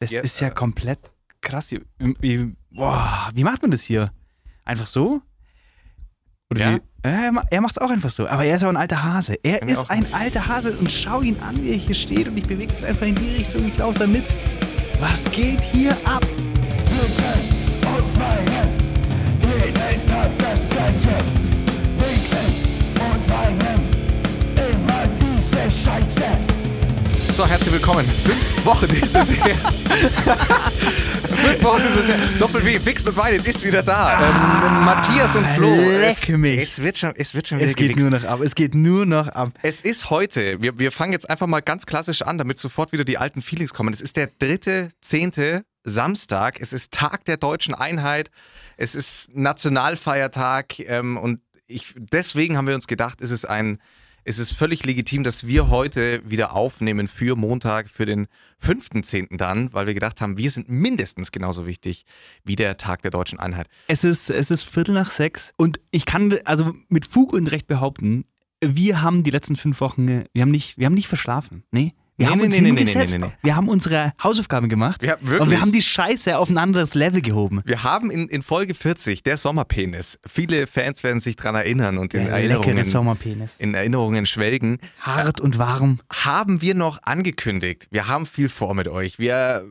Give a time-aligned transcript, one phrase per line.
[0.00, 0.98] Das Ja, ist ja äh, komplett
[1.40, 1.70] krass.
[1.72, 1.80] Wie,
[2.20, 4.10] wie, boah, wie macht man das hier?
[4.64, 5.20] Einfach so?
[6.50, 6.70] Oder Ja.
[6.72, 6.80] wie?
[7.02, 8.26] Äh, er er macht es auch einfach so.
[8.26, 9.36] Aber er ist auch ein alter Hase.
[9.42, 12.46] Er ist ein alter Hase und schau ihn an, wie er hier steht und ich
[12.46, 13.66] bewege es einfach in die Richtung.
[13.66, 14.24] Ich laufe da mit.
[15.00, 16.26] Was geht hier ab?
[27.40, 28.06] So, herzlich willkommen.
[28.06, 29.56] Fünf Wochen ist es her.
[31.24, 32.18] Fünf Wochen ist es her.
[32.38, 34.20] Doppel-W, Wichst und Weinen ist wieder da.
[34.20, 35.74] ähm, Matthias und Flo.
[35.74, 36.28] es.
[36.28, 38.10] Es wird schon, es wird schon wieder Es geht gewichst.
[38.10, 38.40] nur noch ab.
[38.42, 39.52] Es geht nur noch ab.
[39.62, 43.04] Es ist heute, wir, wir fangen jetzt einfach mal ganz klassisch an, damit sofort wieder
[43.04, 43.94] die alten Feelings kommen.
[43.94, 46.60] Es ist der dritte, zehnte Samstag.
[46.60, 48.30] Es ist Tag der deutschen Einheit.
[48.76, 50.78] Es ist Nationalfeiertag.
[50.80, 53.78] Ähm, und ich, deswegen haben wir uns gedacht, es ist ein,
[54.24, 58.26] es ist völlig legitim, dass wir heute wieder aufnehmen für Montag, für den
[58.64, 59.36] 5.10.
[59.36, 62.04] dann, weil wir gedacht haben, wir sind mindestens genauso wichtig
[62.44, 63.68] wie der Tag der deutschen Einheit.
[63.88, 67.66] Es ist, es ist Viertel nach sechs und ich kann also mit Fug und Recht
[67.66, 68.24] behaupten,
[68.62, 71.64] wir haben die letzten fünf Wochen, wir haben nicht, wir haben nicht verschlafen.
[71.70, 71.94] Nee.
[72.20, 73.12] Wir Nee, haben nee, uns nee, nee, nee, hingesetzt.
[73.14, 73.32] nee, nee, nee.
[73.42, 75.02] Wir haben unsere Hausaufgaben gemacht.
[75.02, 75.40] Ja, wirklich.
[75.40, 77.62] Und wir haben die Scheiße auf ein anderes Level gehoben.
[77.64, 82.12] Wir haben in, in Folge 40, der Sommerpenis, viele Fans werden sich dran erinnern und
[82.12, 83.58] in Der Erinnerungen, Sommerpenis.
[83.58, 85.98] in Erinnerungen schwelgen, Hart und warm.
[86.12, 87.86] haben wir noch angekündigt.
[87.90, 89.18] Wir haben viel vor mit euch.
[89.18, 89.64] Wir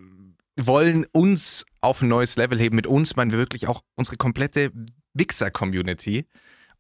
[0.59, 2.75] wollen uns auf ein neues Level heben.
[2.75, 4.71] Mit uns meinen wir wirklich auch unsere komplette
[5.13, 6.25] Wichser-Community.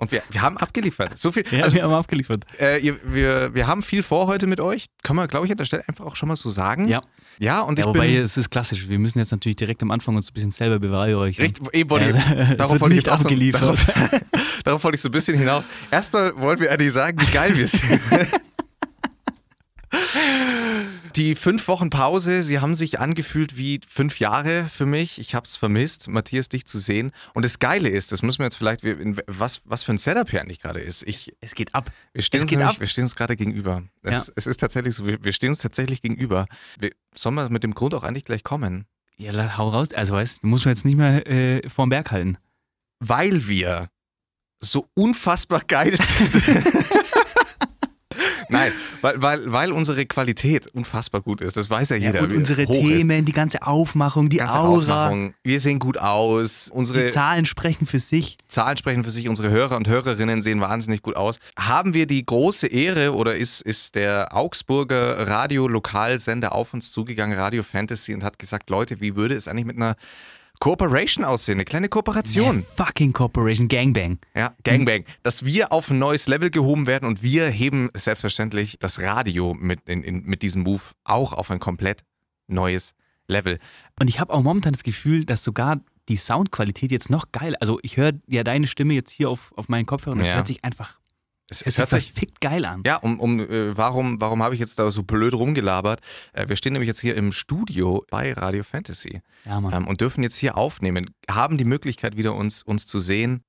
[0.01, 1.19] Und wir, wir haben abgeliefert.
[1.19, 1.43] So viel.
[1.51, 2.45] Ja, also, wir haben abgeliefert.
[2.59, 4.85] äh, ihr, wir, wir haben viel vor heute mit euch.
[5.03, 6.87] Kann man, glaube ich, an der Stelle einfach auch schon mal so sagen.
[6.87, 7.01] Ja.
[7.37, 8.17] Ja, und ich Ja, wobei bin.
[8.21, 8.87] es ist klassisch.
[8.89, 11.45] Wir müssen jetzt natürlich direkt am Anfang uns ein bisschen selber beweihräuchern.
[11.45, 13.61] Richtig, eben wollte Ja, es darauf wollte ich jetzt auch so, abgeliefert.
[13.61, 13.85] darauf,
[14.63, 15.63] darauf wollte ich so ein bisschen hinaus.
[15.91, 17.99] Erstmal wollen wir eigentlich sagen, wie geil wir sind.
[21.15, 25.19] Die fünf Wochen Pause, sie haben sich angefühlt wie fünf Jahre für mich.
[25.19, 27.11] Ich habe es vermisst, Matthias, dich zu sehen.
[27.33, 28.81] Und das Geile ist, das müssen wir jetzt vielleicht,
[29.27, 31.03] was, was für ein Setup hier eigentlich gerade ist.
[31.03, 31.91] Ich, Es geht ab.
[32.13, 32.79] wir, stehen Es uns nämlich, ab.
[32.79, 33.83] wir stehen uns gerade gegenüber.
[34.03, 34.33] Es, Ja.
[34.35, 36.45] es ist tatsächlich so, wir, wir stehen uns tatsächlich gegenüber.
[36.77, 38.85] Wir, sollen wir mit dem Grund auch eigentlich gleich kommen?
[39.17, 39.91] Ja, hau raus.
[39.93, 42.37] Also weißt du, muss man jetzt nicht mehr äh, vorm Berg halten.
[42.99, 43.89] weil wir
[44.61, 46.33] so unfassbar geil sind.
[48.51, 48.71] Nein,
[49.01, 51.55] weil, weil, weil unsere Qualität unfassbar gut ist.
[51.55, 52.19] Das weiß ja jeder.
[52.19, 52.81] Ja, und unsere hoch ist.
[52.81, 55.33] Themen, die ganze Aufmachung, die Ganze Aura, Aufmachung.
[55.43, 56.71] Wir sehen gut aus.
[56.73, 58.37] Unsere die Zahlen sprechen für sich.
[58.47, 59.29] Zahlen sprechen für sich.
[59.29, 61.39] Unsere Hörer und Hörerinnen sehen wahnsinnig gut aus.
[61.57, 67.61] Haben wir die große Ehre oder ist, ist der Augsburger Radio-Lokalsender auf uns zugegangen, Radio
[67.61, 69.95] Fantasy, und hat gesagt, Leute, wie würde es eigentlich mit einer
[70.59, 71.55] Cooperation aussehen?
[71.55, 72.57] Eine kleine Kooperation.
[72.57, 74.19] Yeah, fucking Corporation Gangbang.
[74.35, 75.05] Ja, Gangbang.
[75.23, 79.87] Dass wir auf ein neues Level gehoben werden und wir heben selbstverständlich das Radio mit,
[79.87, 82.03] in, in, mit diesem Move auch auf ein komplett
[82.47, 82.93] neues
[83.27, 83.59] Level.
[83.99, 87.79] Und ich habe auch momentan das Gefühl, dass sogar die Soundqualität jetzt noch geil, also
[87.83, 90.35] ich höre ja deine Stimme jetzt hier auf, auf meinen Kopfhörer und es Ja.
[90.35, 90.99] hört sich einfach
[91.49, 92.11] Es, es es hört sich.
[92.11, 92.83] verfickt geil an.
[92.85, 95.99] Ja, um, um äh, warum, warum habe ich jetzt da so blöd rumgelabert?
[96.33, 99.73] Äh, wir stehen nämlich jetzt hier im Studio bei Radio Fantasy Ja, Mann.
[99.73, 103.41] ähm, und dürfen jetzt hier aufnehmen, haben die Möglichkeit wieder uns, uns zu sehen.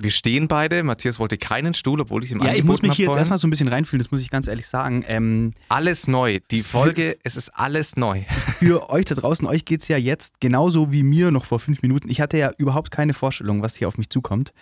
[0.00, 0.84] Wir stehen beide.
[0.84, 3.18] Matthias wollte keinen Stuhl, obwohl ich ihm ja, ich muss angeboten mich hier jetzt vorhin.
[3.22, 5.04] erstmal so ein bisschen reinfühlen, das muss ich ganz ehrlich sagen.
[5.08, 6.38] Ähm, Alles neu.
[6.52, 8.22] Die Folge, es ist alles neu.
[8.60, 11.82] für euch da draußen, euch geht es ja jetzt genauso wie mir noch vor fünf
[11.82, 12.08] Minuten.
[12.10, 14.52] Ich hatte ja überhaupt keine Vorstellung, was hier auf mich zukommt.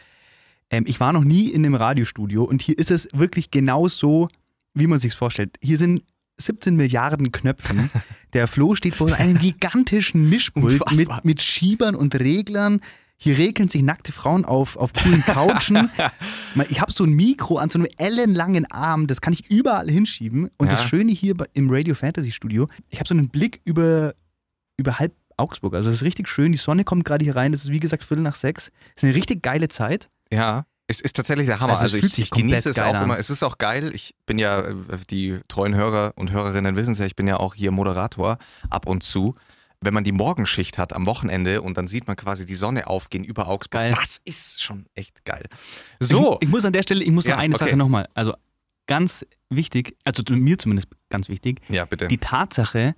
[0.71, 4.28] Ähm, ich war noch nie in einem Radiostudio und hier ist es wirklich genau so,
[4.75, 5.56] wie man sich vorstellt.
[5.62, 6.03] Hier sind
[6.38, 7.91] 17 Milliarden Knöpfen.
[8.32, 12.81] Der Flo steht vor einem gigantischen Mischpult mit, mit Schiebern und Reglern.
[13.19, 15.91] Hier regeln sich nackte Frauen auf, auf coolen Couchen.
[16.71, 20.50] Ich habe so ein Mikro an so einem ellenlangen Arm, das kann ich überall hinschieben.
[20.56, 20.88] Und das Ja.
[20.88, 24.15] Schöne hier im Radio Fantasy Studio, ich habe so einen Blick über,
[24.78, 25.75] über halb Augsburg.
[25.75, 26.53] Also das ist richtig schön.
[26.53, 27.53] Die Sonne kommt gerade hier rein.
[27.53, 28.71] Das ist wie gesagt Viertel nach sechs.
[28.94, 30.09] Das ist eine richtig geile Zeit.
[30.33, 30.65] Ja.
[30.89, 31.73] Es ist tatsächlich der Hammer.
[31.73, 33.05] Also Also, ich, ich genieße es auch an.
[33.05, 33.19] immer.
[33.19, 33.93] Es ist auch geil.
[33.95, 34.73] Ich bin ja,
[35.11, 38.39] die treuen Hörer und Hörerinnen wissen es ja, ich bin ja auch hier Moderator
[38.71, 39.35] ab und zu.
[39.81, 43.25] Wenn man die Morgenschicht hat am Wochenende und dann sieht man quasi die Sonne aufgehen
[43.25, 43.95] über Augsburg, Geil.
[43.97, 45.45] das ist schon echt geil.
[46.01, 47.65] So, Ich, ich muss an der Stelle, ich muss Ja, noch eine okay.
[47.67, 48.09] Sache nochmal.
[48.15, 48.34] Also
[48.87, 52.09] ganz wichtig, also mir zumindest ganz wichtig, ja bitte.
[52.09, 52.95] die Tatsache,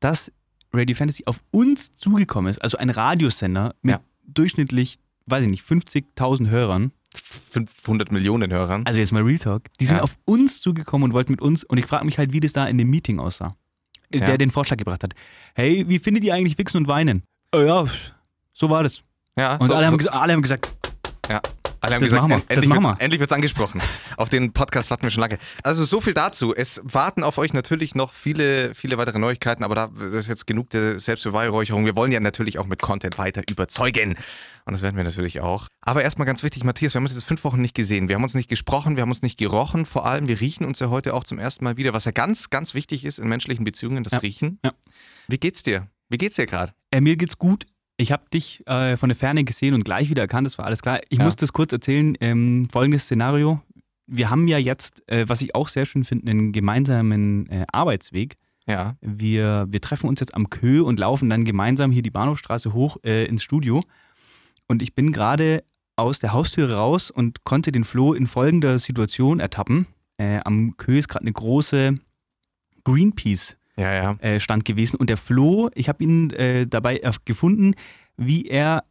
[0.00, 0.30] dass
[0.72, 4.00] Radio Fantasy auf uns zugekommen ist, also ein Radiosender mit Ja.
[4.24, 6.92] durchschnittlich, weiß ich nicht, 50.000 Hörern,
[7.50, 8.84] 500 Millionen Hörern.
[8.86, 10.02] also jetzt mal Real Talk, die sind Ja.
[10.02, 12.66] auf uns zugekommen und wollten mit uns, und ich frage mich halt, wie das da
[12.66, 13.52] in dem Meeting aussah,
[14.10, 14.26] äh, Ja.
[14.26, 15.14] der den Vorschlag gebracht hat.
[15.54, 17.22] Hey, wie findet ihr eigentlich Wichsen und Weinen?
[17.54, 17.84] Oh ja,
[18.52, 19.02] so war das.
[19.38, 20.70] ja, Und so, alle, haben, alle haben gesagt,
[21.28, 21.40] ja.
[21.84, 22.36] Alle haben Das gesagt, machen wir.
[22.38, 23.04] Das endlich, machen wird's, wir.
[23.04, 23.80] endlich wird's angesprochen.
[24.16, 25.38] Auf den Podcast warten wir schon lange.
[25.62, 26.54] Also so viel dazu.
[26.54, 30.46] Es warten auf euch natürlich noch viele, viele weitere Neuigkeiten, aber da das ist jetzt
[30.46, 31.84] genug der Selbstbeweihräucherung.
[31.84, 34.16] Wir wollen ja natürlich auch mit Content weiter überzeugen.
[34.66, 35.68] Und das werden wir natürlich auch.
[35.82, 38.08] Aber erstmal ganz wichtig, Matthias, wir haben uns jetzt fünf Wochen nicht gesehen.
[38.08, 39.84] Wir haben uns nicht gesprochen, wir haben uns nicht gerochen.
[39.84, 42.48] Vor allem, wir riechen uns ja heute auch zum ersten Mal wieder, was ja ganz,
[42.48, 44.18] ganz wichtig ist in menschlichen Beziehungen, das Ja.
[44.20, 44.58] Riechen.
[44.64, 44.72] Ja.
[45.28, 45.88] Wie geht's dir?
[46.08, 46.72] Wie geht's dir gerade?
[46.90, 47.66] Äh, mir geht's gut.
[47.96, 50.82] Ich habe dich äh, von der Ferne gesehen und gleich wieder erkannt, das war alles
[50.82, 51.00] klar.
[51.10, 51.24] Ich Ja.
[51.24, 52.16] muss das kurz erzählen.
[52.20, 53.60] Ähm, folgendes Szenario.
[54.06, 58.36] Wir haben ja jetzt, äh, was ich auch sehr schön finde, einen gemeinsamen äh, Arbeitsweg.
[58.66, 58.96] Ja.
[59.00, 62.96] Wir, wir treffen uns jetzt am Kö und laufen dann gemeinsam hier die Bahnhofstraße hoch
[63.04, 63.82] äh, ins Studio.
[64.66, 65.62] Und ich bin gerade
[65.96, 69.86] aus der Haustür raus und konnte den Flo in folgender Situation ertappen.
[70.16, 71.94] Äh, am Kö ist gerade eine große
[72.84, 74.12] Greenpeace Ja, ja.
[74.20, 74.96] äh, Stand gewesen.
[74.96, 77.74] Und der Flo, ich habe ihn äh, dabei gefunden,
[78.16, 78.84] wie er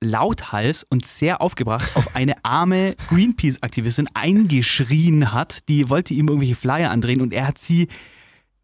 [0.00, 5.68] lauthals und sehr aufgebracht auf eine arme Greenpeace-Aktivistin eingeschrien hat.
[5.68, 7.88] Die wollte ihm irgendwelche Flyer andrehen und er hat sie,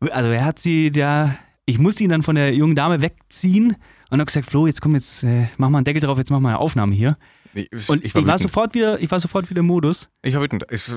[0.00, 3.76] also er hat sie da, ich musste ihn dann von der jungen Dame wegziehen
[4.10, 6.40] und habe gesagt, Flo, jetzt komm, jetzt äh, mach mal einen Deckel drauf, jetzt mach
[6.40, 7.16] mal eine Aufnahme hier.
[7.54, 8.40] Ich, Und ich, war war, wütend.
[8.40, 10.08] sofort wieder, ich war sofort wieder im Modus.
[10.22, 10.64] Ich war wütend.
[10.70, 10.90] Es,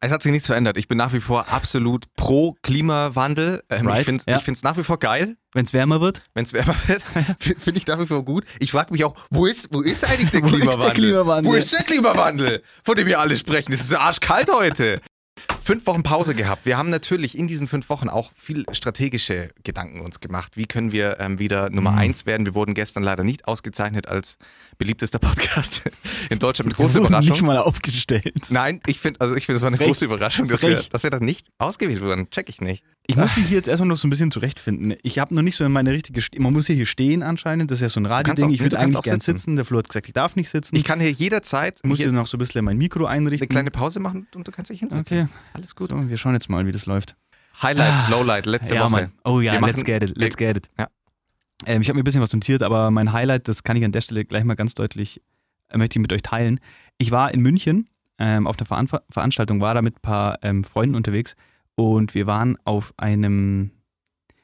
[0.00, 0.76] es hat sich nichts verändert.
[0.78, 3.62] Ich bin nach wie vor absolut pro Klimawandel.
[3.68, 4.70] Ähm, Right, Ich finde es ja.
[4.70, 6.22] nach wie vor geil, Wenn es wärmer wird.
[6.34, 7.02] wenn es wärmer wird.
[7.38, 8.44] Finde ich nach wie vor gut.
[8.60, 10.92] Ich frage mich auch, wo ist, wo ist eigentlich der Wo ist der Klimawandel?
[10.94, 11.52] Klimawandel?
[11.52, 13.72] Wo ist der Klimawandel, von dem wir alle sprechen?
[13.72, 15.00] Es ist arschkalt heute.
[15.62, 16.64] Fünf Wochen Pause gehabt.
[16.66, 20.56] Wir haben natürlich in diesen fünf Wochen auch viel strategische Gedanken uns gemacht.
[20.56, 21.98] Wie können wir ähm, wieder Nummer Mhm.
[21.98, 22.46] eins werden?
[22.46, 24.38] Wir wurden gestern leider nicht ausgezeichnet als
[24.78, 25.82] beliebtester Podcast
[26.30, 27.32] in Deutschland mit großer Wir Überraschung.
[27.32, 28.32] Nicht mal aufgestellt.
[28.50, 29.88] Nein, ich finde, also ich finde, es war eine Recht.
[29.88, 30.94] große Überraschung, dass wir, Recht.
[30.94, 32.30] dass wir da nicht ausgewählt wurden.
[32.30, 32.84] Check ich nicht.
[33.06, 34.94] Ich muss mich hier jetzt erstmal noch so ein bisschen zurechtfinden.
[35.02, 36.20] Ich habe noch nicht so in meine richtige.
[36.20, 37.70] St Man muss hier, stehen anscheinend.
[37.70, 38.50] Das ist ja so ein Radio-Ding.
[38.50, 39.36] Ich würde eigentlich auch gern sitzen.
[39.38, 39.56] sitzen.
[39.56, 40.76] Der Flo hat gesagt, ich darf nicht sitzen.
[40.76, 43.46] Ich kann hier jederzeit muss hier noch so ein bisschen mein Mikro einrichten.
[43.46, 45.20] eine kleine Pause machen und du kannst dich hinsetzen.
[45.22, 45.90] Okay, Alles gut.
[45.90, 47.16] so, wir schauen jetzt mal, wie das läuft.
[47.62, 48.90] Highlight, Lowlight, letzte ja, Woche.
[48.90, 49.12] Mann.
[49.24, 50.68] Oh ja, Wir let's machen- get it, let's get it.
[50.78, 50.88] Ja.
[51.66, 53.92] Ähm, ich habe mir ein bisschen was notiert, aber mein Highlight, das kann ich an
[53.92, 55.20] der Stelle gleich mal ganz deutlich,
[55.68, 56.60] äh, möchte ich mit euch teilen.
[56.98, 57.88] Ich war in München
[58.18, 61.34] ähm, auf einer Veran Veranstaltung, war da mit ein paar ähm, Freunden unterwegs
[61.74, 63.70] und wir waren auf einem,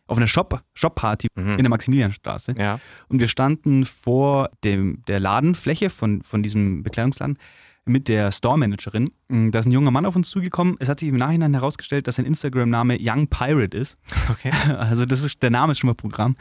[0.07, 1.51] auf einer Shop, Shop-Party Mhm.
[1.53, 2.55] in der Maximilianstraße.
[2.59, 2.79] Ja.
[3.09, 7.39] Und wir standen vor dem, der Ladenfläche von, von diesem Bekleidungsladen
[7.87, 9.11] mit der Store-Managerin.
[9.29, 10.77] Mm, Da ist ein junger Mann auf uns zugekommen.
[10.79, 13.99] Es hat sich im Nachhinein herausgestellt, dass sein Instagram-Name Young Pirate ist.
[14.31, 14.51] Okay.
[14.79, 16.37] Also das ist, der Name ist schon mal Programm.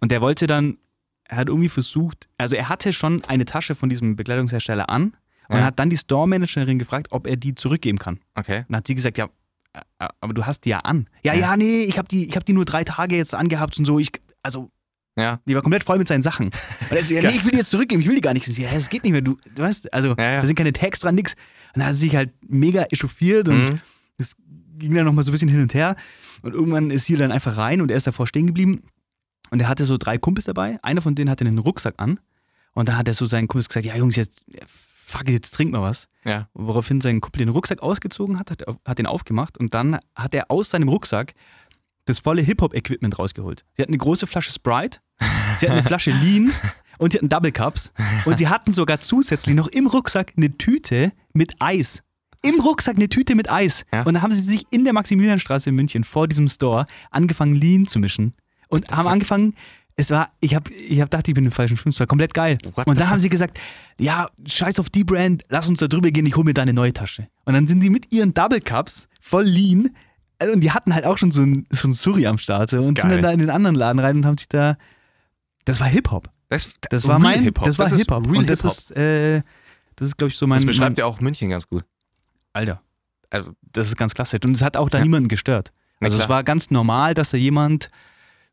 [0.00, 0.78] Und der wollte dann,
[1.24, 5.16] er hat irgendwie versucht, also er hatte schon eine Tasche von diesem Bekleidungshersteller an
[5.48, 5.64] und Ja.
[5.64, 8.20] hat dann die Store-Managerin gefragt, ob er die zurückgeben kann.
[8.34, 8.64] Okay.
[8.68, 9.28] Dann hat sie gesagt, ja,
[9.74, 11.08] äh, aber du hast die ja an.
[11.22, 11.40] Ja, Ja.
[11.40, 13.98] ja, nee, ich habe die, ich hab die nur drei Tage jetzt angehabt und so.
[13.98, 14.10] Ich,
[14.42, 14.70] also
[15.16, 15.40] Ja.
[15.46, 16.46] die war komplett voll mit seinen Sachen.
[16.46, 18.46] Und er so, ja, nee, ich will die jetzt zurückgeben, ich will die gar nicht.
[18.48, 20.40] Ich so, ja, das geht nicht mehr, du, du weißt, also Ja, ja.
[20.40, 21.34] da sind keine Tags dran, nix.
[21.74, 23.78] Und dann hat sie sich halt mega echauffiert und Mhm.
[24.16, 24.36] es
[24.78, 25.96] ging dann nochmal so ein bisschen hin und her.
[26.42, 28.82] Und irgendwann ist sie dann einfach rein und er ist davor stehen geblieben.
[29.50, 30.78] Und er hatte so drei Kumpels dabei.
[30.82, 32.20] Einer von denen hatte einen Rucksack an.
[32.74, 34.42] Und dann hat er so seinen Kumpels gesagt, ja Jungs, jetzt,
[35.08, 36.08] fuck it, jetzt trink mal was.
[36.24, 36.48] Ja.
[36.54, 40.50] Woraufhin sein Kumpel den Rucksack ausgezogen hat, hat, hat den aufgemacht und dann hat er
[40.50, 41.34] aus seinem Rucksack
[42.04, 43.64] das volle Hip-Hop-Equipment rausgeholt.
[43.76, 45.00] Sie hatten eine große Flasche Sprite,
[45.58, 46.52] sie hatten eine Flasche Lean
[46.98, 47.92] und sie hatten Double Cups
[48.24, 52.02] und sie hatten sogar zusätzlich noch im Rucksack eine Tüte mit Eis.
[52.42, 53.84] Im Rucksack eine Tüte mit Eis.
[53.92, 54.02] Ja.
[54.04, 57.86] Und dann haben sie sich in der Maximilianstraße in München vor diesem Store angefangen, Lean
[57.86, 58.34] zu mischen.
[58.68, 59.54] Und haben angefangen,
[59.96, 62.32] es war, ich habe ich hab gedacht, ich bin im falschen Film, es war komplett
[62.34, 62.58] geil.
[62.74, 63.58] What und dann haben sie gesagt,
[63.98, 66.72] ja, scheiß auf die Brand, lass uns da drüber gehen, ich hole mir da eine
[66.72, 67.28] neue Tasche.
[67.46, 69.90] Und dann sind sie mit ihren Double Cups voll Lean,
[70.40, 72.80] also, und die hatten halt auch schon so ein, so ein Surri am Start und
[72.80, 73.10] sind Geil.
[73.10, 74.76] dann da in den anderen Laden rein und haben sich da,
[75.64, 76.30] das war Hip-Hop.
[76.48, 77.64] Das, Das war mein, Hip-Hop.
[77.66, 78.24] das war Hip-Hop.
[78.28, 78.70] Und das Hip-Hop.
[78.78, 79.42] ist, äh,
[79.96, 81.84] das ist, glaube ich, so mein, das beschreibt mein ja auch München ganz gut.
[82.52, 82.80] Alter,
[83.30, 84.38] Also, das ist ganz klasse.
[84.44, 85.04] Und es hat auch da Ja.
[85.04, 85.72] niemanden gestört.
[86.00, 87.90] Also es war ganz normal, dass da jemand,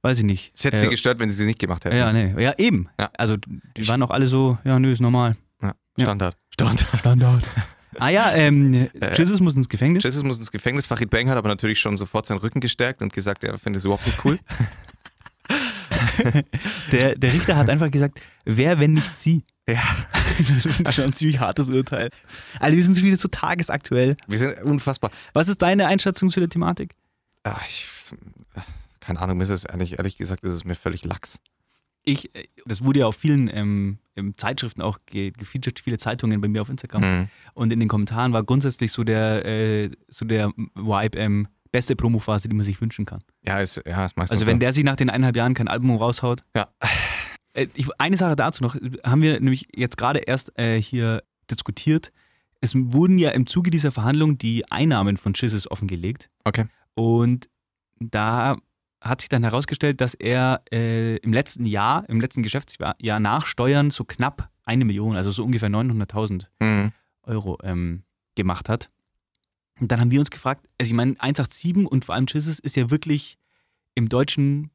[0.06, 0.52] weiß ich nicht.
[0.56, 1.98] es hätte sie äh, gestört, wenn sie sie nicht gemacht hätten.
[1.98, 2.90] ja, nee, ja, eben.
[3.00, 3.10] Ja.
[3.18, 5.34] Also die waren auch alle so, ja, nö, ist normal.
[5.62, 5.74] Ja.
[5.98, 6.06] Ja.
[6.06, 6.38] Standard.
[6.52, 7.00] Standard.
[7.00, 7.44] Standard.
[8.00, 10.04] ah ja, ähm, Jesus muss ins Gefängnis.
[10.04, 10.86] Jesus muss ins Gefängnis.
[10.86, 13.86] Farid Bang hat aber natürlich schon sofort seinen Rücken gestärkt und gesagt, er findet es
[13.86, 14.38] überhaupt nicht cool.
[16.92, 19.44] Der, der Richter hat einfach gesagt, wer, wenn nicht sie?
[19.68, 19.84] ja.
[20.14, 22.10] Das ist schon ein ziemlich hartes Urteil.
[22.60, 24.16] Also wir sind wieder so tagesaktuell.
[24.28, 25.12] Wir sind unfassbar.
[25.34, 26.96] Was ist deine Einschätzung zu der Thematik?
[27.44, 27.88] Ah, ich,
[29.06, 31.40] keine Ahnung, mir ist es ehrlich, ehrlich gesagt, ist es mir völlig lax.
[32.04, 36.42] Ich, äh, das wurde ja auf vielen ähm, ähm, Zeitschriften auch ge gefeatured, viele Zeitungen
[36.42, 37.02] bei mir auf Instagram.
[37.02, 37.28] Mhm.
[37.54, 42.48] Und in den Kommentaren war grundsätzlich so der, äh, so der Vibe, ähm, beste Promophase,
[42.48, 43.20] die man sich wünschen kann.
[43.46, 44.60] Ja, ist, ja, ist meistens Also wenn so.
[44.60, 46.42] der sich nach den eineinhalb Jahren kein Album raushaut.
[46.56, 46.70] Ja.
[47.54, 52.12] Äh, ich, eine Sache dazu noch, haben wir nämlich jetzt gerade erst äh, hier diskutiert.
[52.62, 56.30] Es wurden ja im Zuge dieser Verhandlung die Einnahmen von Chizzes offengelegt.
[56.44, 56.66] Okay.
[56.96, 57.50] Und
[58.00, 58.58] da
[59.06, 63.46] hat sich dann herausgestellt, dass er äh, im letzten Jahr, im letzten Geschäftsjahr Jahr nach
[63.46, 66.92] Steuern so knapp eine Million, also so ungefähr 900.000 Mhm.
[67.24, 68.04] Euro ähm,
[68.36, 68.90] gemacht hat.
[69.80, 72.76] Und dann haben wir uns gefragt, also ich meine, 187 und vor allem Chizzes ist
[72.76, 73.38] ja wirklich
[73.94, 74.72] im deutschen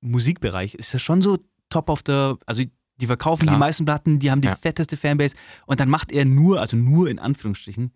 [0.00, 1.38] Musikbereich, ist ja schon so
[1.70, 2.62] top of the, also
[3.00, 3.56] die verkaufen Klar.
[3.56, 4.56] die meisten Platten, die haben die Ja.
[4.56, 5.34] fetteste Fanbase
[5.66, 7.92] und dann macht er nur, also nur in Anführungsstrichen,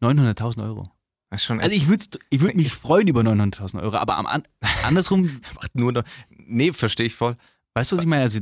[0.00, 0.84] 900.000 Euro.
[1.30, 4.26] Das ist schon Also ich würde ich würd mich freuen über 900.000 Euro, aber am
[4.26, 4.42] an,
[4.84, 6.04] andersrum, macht nur noch.
[6.30, 7.36] Nee, verstehe ich voll.
[7.74, 8.22] weißt du, was ich meine?
[8.22, 8.40] Also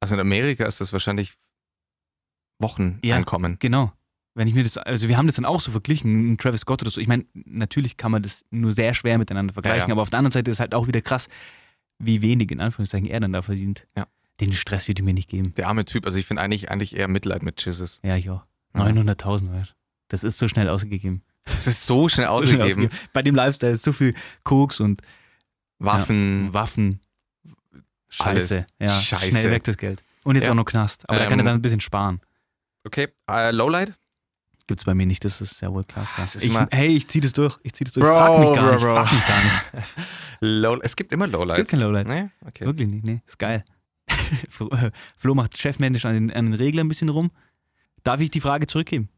[0.00, 1.34] Also in Amerika ist das wahrscheinlich
[2.60, 3.56] Wocheneinkommen.
[3.58, 3.92] Genau.
[4.34, 6.90] Wenn ich mir das, also wir haben das dann auch so verglichen, Travis Scott oder
[6.90, 7.00] so.
[7.00, 9.92] Ich meine, natürlich kann man das nur sehr schwer miteinander vergleichen, Ja, ja.
[9.92, 11.28] aber auf der anderen Seite ist halt auch wieder krass,
[12.00, 13.86] wie wenig in Anführungszeichen er dann da verdient.
[13.96, 14.08] Ja.
[14.40, 15.54] Den Stress würde ich mir nicht geben.
[15.54, 16.04] Der arme Typ.
[16.04, 18.00] Also ich finde eigentlich, eigentlich eher Mitleid mit Chizzes.
[18.02, 18.44] Ja, ich auch.
[18.74, 18.80] Ja.
[18.86, 19.74] 900.000, weißt du.
[20.08, 21.22] Das ist so schnell ausgegeben.
[21.46, 22.88] Es ist so schnell ausgegeben.
[23.12, 25.02] Bei dem Lifestyle ist so viel Koks und
[25.78, 27.00] Waffen, Waffen.
[28.08, 28.66] Scheiße.
[28.78, 28.90] Ja.
[28.90, 29.30] Scheiße.
[29.30, 30.02] Schnell weg das Geld.
[30.22, 30.52] Und jetzt Ja.
[30.52, 31.08] auch noch Knast.
[31.08, 32.20] Aber da kann er Ähm, dann ein bisschen sparen.
[32.84, 33.92] Okay, äh, Lowlight?
[34.66, 35.84] Gibt es bei mir nicht, das ist ja wohl
[36.40, 37.58] immer- hey, ich zieh das durch.
[37.62, 38.06] Ich zieh das durch.
[38.06, 38.80] Bro, frag mich gar bro, nicht.
[38.82, 38.94] bro.
[38.94, 39.62] Frag mich gar nicht.
[40.40, 41.70] Low, es gibt immer Es gibt Lowlights.
[41.70, 42.08] kein Lowlight.
[42.08, 42.30] Nee?
[42.46, 42.64] Okay.
[42.64, 43.20] Wirklich nicht, nee.
[43.26, 43.62] Ist geil.
[44.48, 47.30] Flo- äh, Flo macht chefmännisch an den, an den Reglern ein bisschen rum.
[48.04, 49.10] Darf ich die Frage zurückgeben?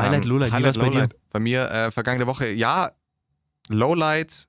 [0.00, 0.90] Highlight, Lowlight, wie war's bei dir?
[0.90, 1.16] Ähm, Lowlight.
[1.32, 2.92] Bei mir äh, vergangene Woche, ja,
[3.68, 4.48] Lowlight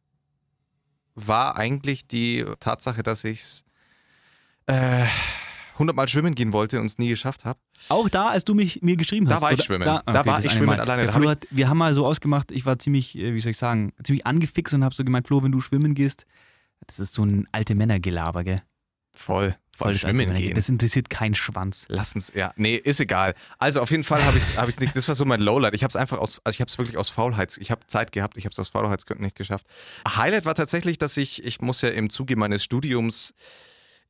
[1.16, 3.64] war eigentlich die Tatsache, dass ich
[4.68, 5.06] äh,
[5.74, 7.60] 100 Mal schwimmen gehen wollte und es nie geschafft habe.
[7.90, 9.42] Auch da, als du mich, mir geschrieben Da hast.
[9.42, 9.86] war ich schwimmen.
[9.86, 10.80] Da, Da war ich schwimmen Mal.
[10.80, 11.06] alleine.
[11.08, 13.58] Da Flo hat, wir haben mal so ausgemacht, ich war ziemlich, äh, wie soll ich
[13.58, 16.26] sagen, ziemlich angefixt und habe so gemeint, Flo, wenn du schwimmen gehst,
[16.88, 18.62] das ist so ein alte Männergelaber, gell?
[19.14, 20.56] Voll, voll das alte schwimmen Männer- gehen.
[20.56, 21.86] Das interessiert keinen Schwanz.
[21.90, 23.34] Lass uns, ja, nee, ist egal.
[23.58, 25.74] Also auf jeden Fall habe ich es hab ich's nicht, das war so mein Lowlight.
[25.74, 28.12] Ich habe es einfach aus, also ich habe es wirklich aus Faulheit, ich habe Zeit
[28.12, 29.66] gehabt, ich habe es aus Faulheitsgründen nicht geschafft.
[30.08, 33.34] Highlight war tatsächlich, dass ich, ich muss ja im Zuge meines Studiums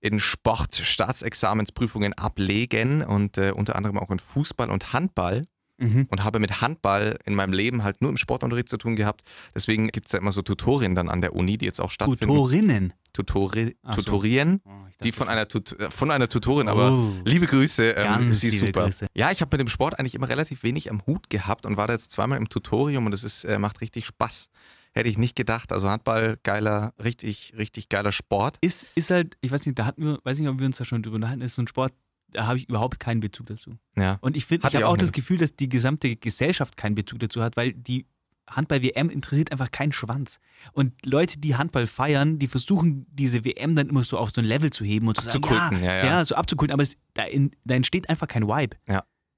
[0.01, 5.45] in Sport Staatsexamensprüfungen ablegen und äh, unter anderem auch in Fußball und Handball
[5.83, 6.07] Mhm.
[6.09, 9.23] und habe mit Handball in meinem Leben halt nur im Sportunterricht zu tun gehabt.
[9.55, 12.25] Deswegen gibt es ja immer so Tutorien dann an der Uni, die jetzt auch stattfinden.
[12.27, 12.93] Tutorinnen.
[13.13, 13.91] Tutori so.
[13.91, 14.71] Tutorien, Oh,
[15.03, 17.11] die von einer, Tut von einer Tutorin, aber Oh.
[17.25, 18.85] Liebe Grüße, ähm, sie ist super.
[18.85, 19.05] Grüße.
[19.13, 21.85] Ja, ich habe mit dem Sport eigentlich immer relativ wenig am Hut gehabt und war
[21.87, 24.49] da jetzt zweimal im Tutorium und es ist, äh, macht richtig Spaß.
[24.95, 25.71] Hätte ich nicht gedacht.
[25.71, 28.57] Also Handball, geiler, richtig, richtig geiler Sport.
[28.61, 30.85] ist, ist halt, ich weiß nicht, da hatten wir, weiß nicht, ob wir uns da
[30.85, 31.93] schon drüber unterhalten, ist so ein Sport,
[32.33, 33.71] da habe ich überhaupt keinen Bezug dazu.
[33.95, 34.17] Ja.
[34.21, 35.11] Und ich finde, ich habe auch auch das.
[35.11, 38.05] Gefühl, dass die gesamte Gesellschaft keinen Bezug dazu hat, weil die
[38.49, 40.39] Handball-WM interessiert einfach keinen Schwanz.
[40.73, 44.45] Und Leute, die Handball feiern, die versuchen, diese WM dann immer so auf so ein
[44.45, 46.25] Level zu heben und zu sagen, Abzukulten, ja, ja, ja.
[46.25, 48.77] so abzukulten, aber es, da, in, da entsteht einfach kein Vibe.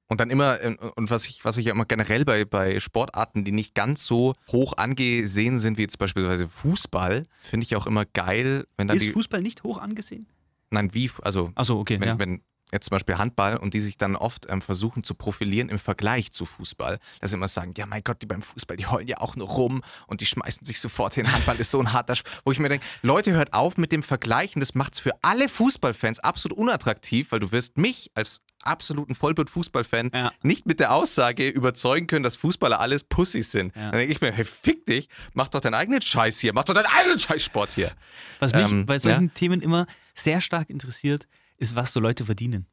[0.07, 3.43] Und dann immer, äh, und was ich, was ich ja immer generell bei, bei Sportarten,
[3.43, 8.05] die nicht ganz so hoch angesehen sind, wie jetzt beispielsweise Fußball, finde ich auch immer
[8.05, 9.11] geil, wenn dann Ist die.
[9.11, 10.27] Fußball nicht hoch angesehen?
[10.69, 12.19] Nein, wie, also Achso, okay, wenn, ja.
[12.19, 12.41] wenn
[12.71, 16.31] jetzt zum Beispiel Handball und die sich dann oft ähm, versuchen zu profilieren im Vergleich
[16.31, 19.19] zu Fußball, dass sie immer sagen, ja mein Gott, die beim Fußball, die heulen ja
[19.21, 21.31] auch nur rum und die schmeißen sich sofort hin.
[21.31, 24.03] Handball ist so ein harter, Sp wo ich mir denke, Leute, hört auf mit dem
[24.03, 29.13] Vergleichen, das macht es für alle Fußballfans absolut unattraktiv, weil du wirst mich als absoluten
[29.15, 30.31] Vollblut-Fußballfan Ja.
[30.41, 33.75] nicht mit der Aussage überzeugen können, dass Fußballer alles Pussys sind.
[33.75, 33.91] Ja.
[33.91, 36.73] Dann denke ich mir, hey, fick dich, mach doch deinen eigenen Scheiß hier, mach doch
[36.73, 37.91] deinen eigenen Scheißsport hier.
[38.39, 42.67] Was mich ähm, bei solchen Themen immer sehr stark interessiert, ist, was so Leute verdienen.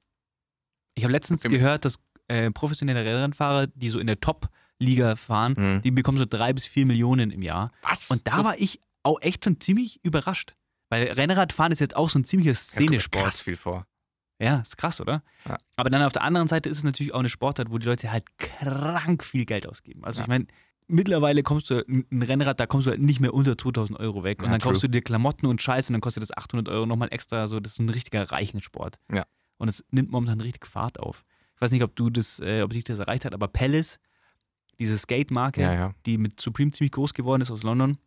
[0.95, 1.99] Ich habe letztens Im- gehört, dass
[2.29, 5.83] äh, professionelle Rennfahrer, die so in der Top-Liga fahren, Mhm.
[5.83, 7.71] die bekommen so drei bis vier Millionen im Jahr.
[7.83, 8.11] Was?
[8.11, 10.55] Und da war ich auch echt schon ziemlich überrascht.
[10.89, 13.25] Weil Rennradfahren ist jetzt auch so ein ziemlicher Szenesport.
[13.25, 13.87] krass viel vor.
[14.39, 15.23] Ja, ist krass, oder?
[15.47, 15.57] Ja.
[15.77, 18.11] Aber dann auf der anderen Seite ist es natürlich auch eine Sportart, wo die Leute
[18.13, 20.05] halt krank viel Geld ausgeben.
[20.05, 20.25] Also Ja.
[20.25, 20.47] ich meine,
[20.93, 24.41] mittlerweile kommst du, ein Rennrad, da kommst du halt nicht mehr unter 2000 Euro weg.
[24.41, 24.89] Und Ja, dann kaufst true.
[24.89, 27.47] du dir Klamotten und Scheiß und dann kostet das 800 Euro nochmal extra.
[27.49, 28.99] So, das ist ein richtiger Reichensport.
[29.13, 29.25] Ja.
[29.59, 31.25] Und es nimmt momentan richtig Fahrt auf.
[31.57, 33.99] Ich weiß nicht, ob du das, äh, ob dich das erreicht hat, aber Palace,
[34.79, 35.95] diese Skate-Marke, Ja, ja.
[36.07, 37.99] die mit Supreme ziemlich groß geworden ist aus London,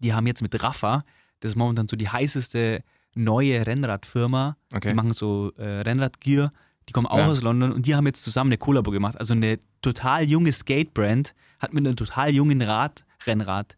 [0.00, 1.04] die haben jetzt mit Rafa,
[1.40, 2.82] das ist momentan so die heißeste
[3.14, 4.88] neue Rennradfirma, Okay.
[4.88, 6.52] die machen so äh, Rennradgear,
[6.88, 7.28] die kommen auch Ja.
[7.28, 9.18] aus London und die haben jetzt zusammen eine Kollabo gemacht.
[9.18, 13.76] Also eine total junge Skate-Brand hat mit einer total jungen Rad, Rennrad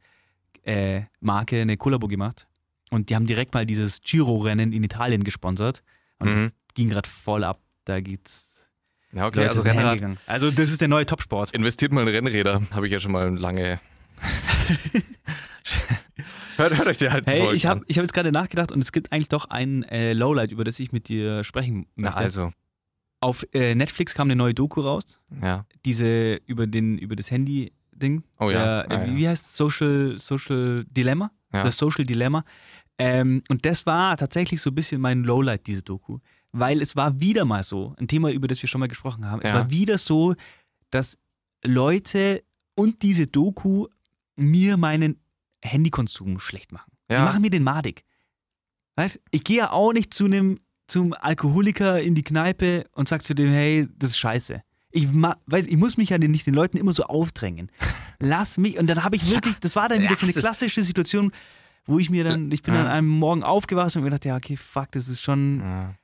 [0.64, 2.46] äh, Marke eine Kollabo gemacht.
[2.90, 5.82] Und die haben direkt mal dieses Giro-Rennen in Italien gesponsert.
[6.18, 6.32] Und Mhm.
[6.44, 7.60] das ging gerade voll ab.
[7.84, 8.66] Da geht's.
[9.12, 10.18] Ja, okay, Leute also Rennrad.
[10.26, 11.52] Also das ist der neue Topsport.
[11.52, 13.80] Investiert mal in Rennräder, habe ich ja schon mal lange.
[16.56, 18.92] hört, hört euch die alten Hey, ich habe ich hab jetzt gerade nachgedacht und es
[18.92, 22.18] gibt eigentlich doch ein äh, Lowlight, über das ich mit dir sprechen Na möchte.
[22.22, 22.52] also,
[23.20, 25.18] Auf äh, Netflix kam eine neue Doku raus.
[25.42, 25.66] Ja.
[25.84, 27.30] Diese über, den, über das
[27.96, 28.22] Handy-Ding.
[28.38, 28.82] Oh ja.
[28.84, 29.16] Der, Ah, äh, ja.
[29.16, 29.56] Wie heißt es?
[29.56, 31.30] Social, Social Dilemma?
[31.52, 31.62] Ja.
[31.62, 32.44] Das Social Dilemma.
[32.98, 36.18] Ähm, und das war tatsächlich so ein bisschen mein Lowlight, diese Doku.
[36.52, 39.42] Weil es war wieder mal so, ein Thema, über das wir schon mal gesprochen haben.
[39.42, 40.34] Es war wieder so,
[40.90, 41.18] dass
[41.62, 42.42] Leute
[42.74, 43.88] und diese Doku
[44.36, 45.20] mir meinen
[45.62, 46.92] Handykonsum schlecht machen.
[47.10, 48.04] Die machen mir den madig.
[48.96, 53.22] Weißt ich gehe ja auch nicht zu einem zum Alkoholiker in die Kneipe und sag
[53.22, 54.62] zu dem, hey, das ist scheiße.
[54.90, 57.70] Ich, weiß, ich muss mich ja nicht den Leuten immer so aufdrängen.
[58.18, 58.78] Lass mich.
[58.78, 61.32] Und dann habe ich wirklich, das war dann wieder so eine klassische Situation,
[61.84, 62.80] wo ich mir dann, ich bin Ja.
[62.80, 65.94] an einem Morgen aufgewacht und mir gedacht, ja, okay, fuck, das ist schon Ja.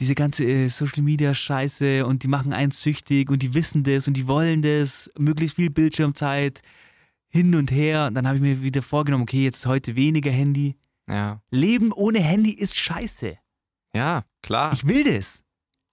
[0.00, 4.08] diese ganze äh, Social Media Scheiße und die machen einen süchtig und die wissen das
[4.08, 6.62] und die wollen das, möglichst viel Bildschirmzeit
[7.28, 8.06] hin und her.
[8.08, 10.76] Und dann habe ich mir wieder vorgenommen, okay, jetzt heute weniger Handy.
[11.08, 11.42] Ja.
[11.50, 13.36] Leben ohne Handy ist scheiße.
[13.94, 14.72] Ja, klar.
[14.72, 15.42] Ich will das.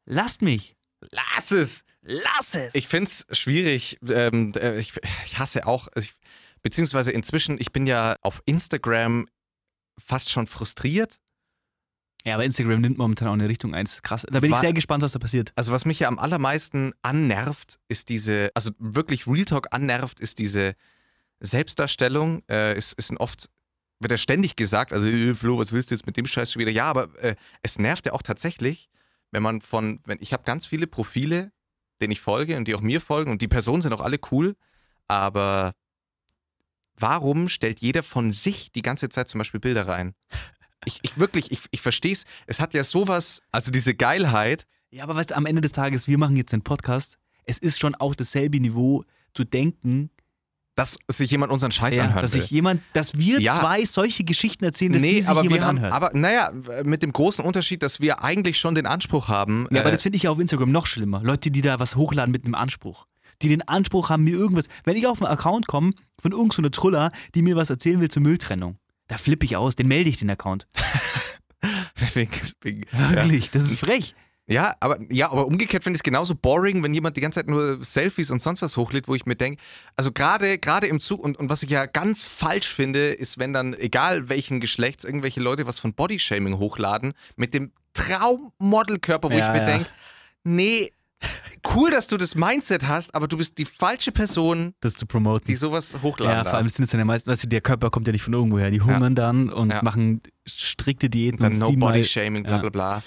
[0.05, 0.75] Lasst mich.
[1.11, 1.83] Lass es!
[2.01, 2.75] Lass es.
[2.75, 3.99] Ich finde es schwierig.
[4.07, 4.93] Ähm, äh, ich,
[5.25, 6.13] ich hasse auch, ich,
[6.61, 9.27] beziehungsweise inzwischen, ich bin ja auf Instagram
[9.97, 11.19] fast schon frustriert.
[12.25, 14.01] ja, aber Instagram nimmt momentan auch eine Richtung eins.
[14.01, 14.25] Krass.
[14.29, 15.51] Da bin ich Wa- sehr gespannt, was da passiert.
[15.55, 20.39] Also was mich ja am allermeisten annervt, ist diese, also wirklich Real Talk annervt, ist
[20.39, 20.73] diese
[21.39, 22.43] Selbstdarstellung.
[22.49, 23.49] Äh, ist, ist ein oft,
[23.99, 26.59] wird ja ständig gesagt, also äh, Flo, was willst du jetzt mit dem Scheiß schon
[26.61, 26.71] wieder?
[26.71, 28.89] Ja, aber äh, es nervt ja auch tatsächlich,
[29.31, 31.51] wenn man von, wenn ich habe ganz viele Profile,
[32.01, 34.55] denen ich folge und die auch mir folgen und die Personen sind auch alle cool,
[35.07, 35.73] aber
[36.97, 40.15] warum stellt jeder von sich die ganze Zeit zum Beispiel Bilder rein?
[40.85, 42.25] Ich, ich wirklich, ich, ich verstehe es.
[42.47, 46.07] Es hat ja sowas, also diese Geilheit, Ja, aber weißt du, am Ende des Tages,
[46.07, 47.17] wir machen jetzt einen Podcast.
[47.43, 49.03] Es ist schon auch dasselbe Niveau
[49.33, 50.09] zu denken,
[50.75, 52.23] dass sich jemand unseren Scheiß ja, anhört.
[52.23, 53.55] dass sich jemand, dass wir Ja.
[53.59, 55.93] zwei solche Geschichten erzählen, dass sie nee, sich aber jemand wir haben, anhört.
[55.93, 59.67] aber naja, mit dem großen Unterschied, dass wir eigentlich schon den Anspruch haben.
[59.71, 61.21] Ja, aber äh, das finde ich ja auf Instagram noch schlimmer.
[61.23, 63.05] Leute, die da was hochladen mit einem Anspruch.
[63.41, 64.65] Die den Anspruch haben, mir irgendwas.
[64.83, 68.21] Wenn ich auf einen Account komme von irgendeiner Truller, die mir was erzählen will zur
[68.21, 70.67] Mülltrennung, da flippe ich aus, den melde ich den Account.
[72.13, 73.11] wegen, ja.
[73.11, 74.15] Wirklich, das ist frech.
[74.49, 77.47] Ja, aber, ja, aber umgekehrt finde ich es genauso boring, wenn jemand die ganze Zeit
[77.47, 79.61] nur Selfies und sonst was hochlädt, wo ich mir denke,
[79.95, 83.53] also gerade gerade im Zug und, und was ich ja ganz falsch finde, ist, wenn
[83.53, 89.47] dann, egal welchen Geschlechts, irgendwelche Leute was von Bodyshaming hochladen, mit dem Traummodelkörper, wo Ja,
[89.47, 89.73] ich mir ja.
[89.77, 89.89] denke,
[90.43, 90.91] nee,
[91.75, 95.47] cool, dass du das Mindset hast, aber du bist die falsche Person, Das zu promoten.
[95.47, 97.89] die sowas hochladen ja, vor allem sind es dann ja meist, weißt du, der Körper
[97.89, 98.71] kommt ja nicht von irgendwoher.
[98.71, 99.81] Die hungern dann und Ja.
[99.83, 102.57] machen strikte Diäten Dann und No siebenmal- Bodyshaming, bla Ja.
[102.59, 103.03] bla bla.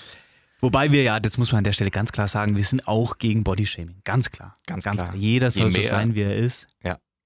[0.62, 3.18] Wobei wir ja, das muss man an der Stelle ganz klar sagen, wir sind auch
[3.18, 4.00] gegen Bodyshaming.
[4.04, 4.54] Ganz klar.
[4.66, 5.14] Ganz klar.
[5.14, 6.66] Jeder Je soll so mehr- sein, wie er ist.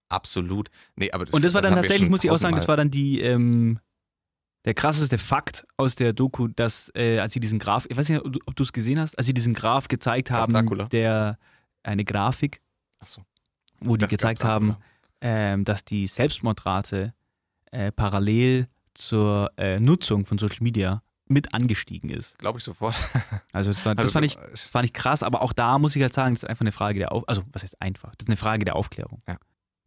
[0.09, 0.69] Absolut.
[0.95, 3.21] Nee, aber Und das war dann tatsächlich, muss ich auch sagen, das war dann die,
[3.23, 3.81] ähm,
[4.65, 8.23] der krasseste Fakt aus der Doku, dass äh, als sie diesen Graph, ich weiß nicht,
[8.25, 10.85] ob du- es gesehen hast, als sie diesen Graph gezeigt haben, Dracula?
[10.85, 11.39] der
[11.83, 12.63] eine Grafik,
[13.03, 13.23] so.
[13.81, 14.87] wo die gezeigt haben, Dracula.
[15.23, 17.13] ähm, dass die Selbstmordrate
[17.73, 22.39] äh, parallel zur äh, Nutzung von Social Media mit angestiegen ist.
[22.39, 22.95] Glaube ich sofort.
[23.53, 25.97] Also das, war, das Also, fand, ich, das fand ich krass, aber auch da muss
[25.97, 28.15] ich halt sagen, das ist einfach eine Frage der Auf also was heißt einfach?
[28.17, 29.23] Das ist eine Frage der Aufklärung.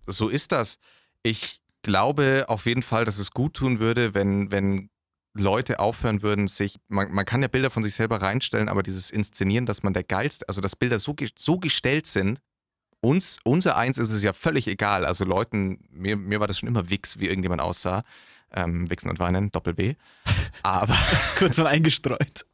[0.08, 0.80] so ist das.
[1.22, 4.90] Ich glaube auf jeden Fall, dass es gut tun würde, wenn, wenn
[5.34, 9.12] Leute aufhören würden, sich, man, man kann ja Bilder von sich selber reinstellen, aber dieses
[9.12, 12.42] Inszenieren, dass man der Geilste, also dass Bilder so, so gestellt sind,
[13.02, 15.06] uns, unser Eins ist es ja völlig egal.
[15.06, 18.04] Also Leuten, mir, mir war das schon immer Wix, wie irgendjemand aussah.
[18.54, 19.96] Ähm, Wichsen und Weinen, Doppel-B.
[20.64, 20.98] Aber
[21.38, 22.46] Kurz mal eingestreut.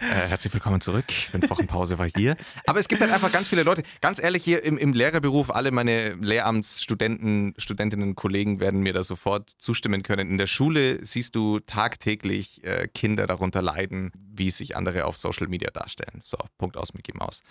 [0.00, 1.10] Äh, herzlich willkommen zurück.
[1.10, 2.36] Fünf Wochen Pause war hier.
[2.66, 3.82] Aber es gibt halt einfach ganz viele Leute.
[4.00, 9.50] Ganz ehrlich, hier im, im Lehrerberuf, alle meine Lehramtsstudenten, Studentinnen, Kollegen werden mir da sofort
[9.50, 10.30] zustimmen können.
[10.30, 15.48] In der Schule siehst du tagtäglich äh, Kinder darunter leiden, wie sich andere auf Social
[15.48, 16.20] Media darstellen.
[16.22, 17.42] So, Punkt aus, Mickey Maus.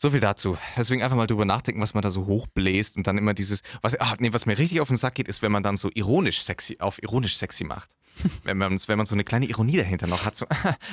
[0.00, 0.56] So viel dazu.
[0.76, 3.98] Deswegen einfach mal drüber nachdenken, was man da so hochbläst und dann immer dieses, was,
[4.00, 6.40] ah, nee, was mir richtig auf den Sack geht, ist, wenn man dann so ironisch
[6.40, 7.90] sexy, auf ironisch sexy macht.
[8.44, 10.46] wenn, man, wenn man so eine kleine Ironie dahinter noch hat, so,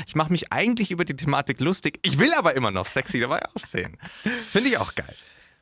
[0.08, 3.44] ich mache mich eigentlich über die Thematik lustig, ich will aber immer noch sexy dabei
[3.54, 3.98] aussehen.
[4.52, 5.16] Finde ich auch geil.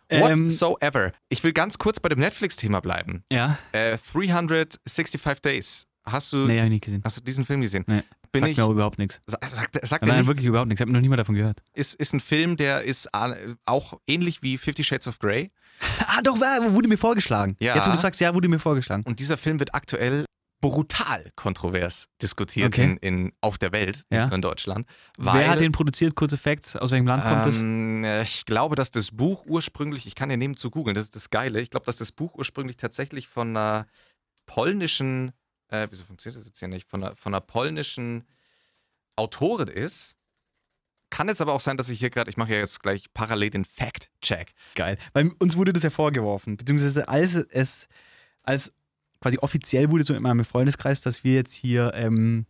[0.10, 1.12] Ähm, Whatsoever.
[1.29, 3.23] Ich will ganz kurz bei dem Netflix-Thema bleiben.
[3.32, 3.58] Ja?
[3.71, 5.88] Äh, 365 Days.
[6.06, 7.01] Hast du, Nee, habe ich nicht gesehen.
[7.03, 7.84] hast du diesen Film gesehen?
[7.88, 8.03] Nee.
[8.33, 9.21] Bin Sagt ich, mir auch überhaupt nichts.
[9.27, 10.27] Sag, sag, sagt Nein, mir nichts.
[10.27, 10.79] wirklich überhaupt nichts.
[10.79, 11.61] Ich habe noch nie mal davon gehört.
[11.73, 15.51] Ist, ist ein Film, der ist äh, auch ähnlich wie Fifty Shades of Grey.
[16.07, 17.55] Ah, doch, wurde mir vorgeschlagen.
[17.59, 17.75] Ja.
[17.75, 19.03] Jetzt, wo du sagst, ja, wurde mir vorgeschlagen.
[19.05, 20.25] Und dieser Film wird aktuell
[20.61, 22.97] brutal kontrovers diskutiert Okay.
[23.01, 24.27] in, in, auf der Welt, nicht Ja.
[24.27, 24.87] nur in Deutschland.
[25.17, 26.15] Wer hat den produziert?
[26.15, 26.75] Kurze Facts.
[26.75, 27.57] Aus welchem Land kommt das?
[27.57, 31.15] ähm, äh, Ich glaube, dass das Buch ursprünglich, ich kann ja nebenzu googeln, das ist
[31.15, 33.85] das Geile, ich glaube, dass das Buch ursprünglich tatsächlich von einer
[34.45, 35.31] polnischen,
[35.73, 38.25] äh, wieso funktioniert das jetzt hier nicht, von einer, von einer polnischen
[39.15, 40.15] Autorin ist.
[41.09, 43.49] Kann jetzt aber auch sein, dass ich hier gerade, ich mache ja jetzt gleich parallel
[43.49, 44.53] den Fact-Check.
[44.75, 44.97] Geil.
[45.13, 47.88] Weil uns wurde das ja vorgeworfen, beziehungsweise als es,
[48.43, 48.71] als
[49.21, 52.45] quasi offiziell wurde so in meinem Freundeskreis, dass wir jetzt hier ähm,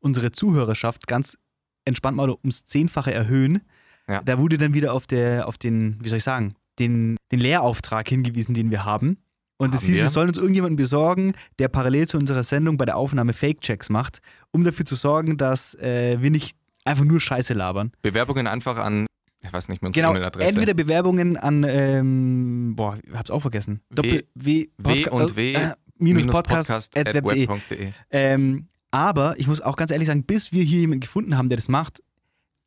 [0.00, 1.38] unsere Zuhörerschaft ganz
[1.84, 3.62] entspannt mal ums Zehnfache erhöhen.
[4.08, 4.22] Ja.
[4.22, 8.08] Da wurde dann wieder auf, der, auf den, wie soll ich sagen, den, den Lehrauftrag
[8.08, 9.18] hingewiesen, den wir haben.
[9.58, 10.02] Und es hieß, wir?
[10.04, 14.20] wir sollen uns irgendjemanden besorgen, der parallel zu unserer Sendung bei der Aufnahme Fake-Checks macht,
[14.52, 17.92] um dafür zu sorgen, dass äh, wir nicht einfach nur Scheiße labern.
[18.00, 19.06] Bewerbungen einfach an,
[19.44, 20.48] ich weiß nicht mehr unsere Genau, E-Mail-Adresse.
[20.48, 23.80] entweder Bewerbungen an, ähm, boah, ich hab's auch vergessen.
[23.90, 27.48] Doppel W, W Podca- und W äh, minus Podcast, at web.de.
[27.48, 27.92] web.de.
[28.10, 31.56] Ähm, aber ich muss auch ganz ehrlich sagen, bis wir hier jemanden gefunden haben, der
[31.56, 32.00] das macht,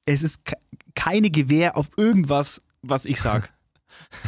[0.06, 0.56] es ist ke-
[0.93, 3.47] keine Gewähr auf irgendwas, was ich sage.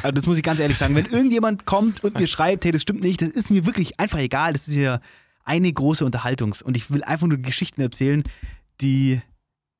[0.02, 0.96] Also das muss ich ganz ehrlich sagen.
[0.96, 4.20] Wenn irgendjemand kommt und mir schreibt, hey, das stimmt nicht, das ist mir wirklich einfach
[4.20, 4.54] egal.
[4.54, 5.00] Das ist ja
[5.44, 8.24] eine große Unterhaltungs- und ich will einfach nur Geschichten erzählen,
[8.82, 9.22] die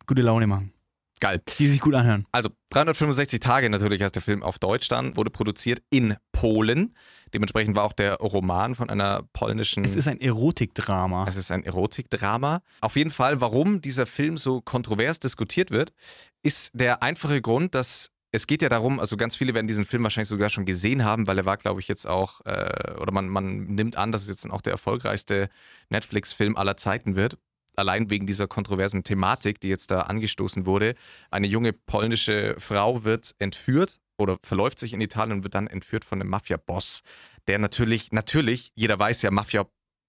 [0.06, 0.74] gute Laune machen,
[1.20, 1.42] Geil.
[1.58, 2.26] die sich gut anhören.
[2.32, 6.94] Also 365 Tage natürlich heißt der Film auf Deutsch dann, wurde produziert in Polen.
[7.34, 9.84] Dementsprechend war auch der Roman von einer polnischen.
[9.84, 11.26] Es ist ein Erotikdrama.
[11.28, 12.62] Es ist ein Erotikdrama.
[12.82, 15.94] Auf jeden Fall, warum dieser Film so kontrovers diskutiert wird,
[16.44, 20.02] ist der einfache Grund, dass es geht ja darum, also ganz viele werden diesen Film
[20.04, 23.30] wahrscheinlich sogar schon gesehen haben, weil er war, glaube ich, jetzt auch, äh, oder man,
[23.30, 25.50] man nimmt an, dass es jetzt dann auch der erfolgreichste
[25.90, 27.38] Netflix-Film aller Zeiten wird.
[27.76, 30.96] Allein wegen dieser kontroversen Thematik, die jetzt da angestoßen wurde.
[31.30, 36.04] Eine junge polnische Frau wird entführt oder verläuft sich in Italien und wird dann entführt
[36.04, 37.02] von einem Mafia-Boss,
[37.48, 39.30] der natürlich, natürlich, jeder weiß ja,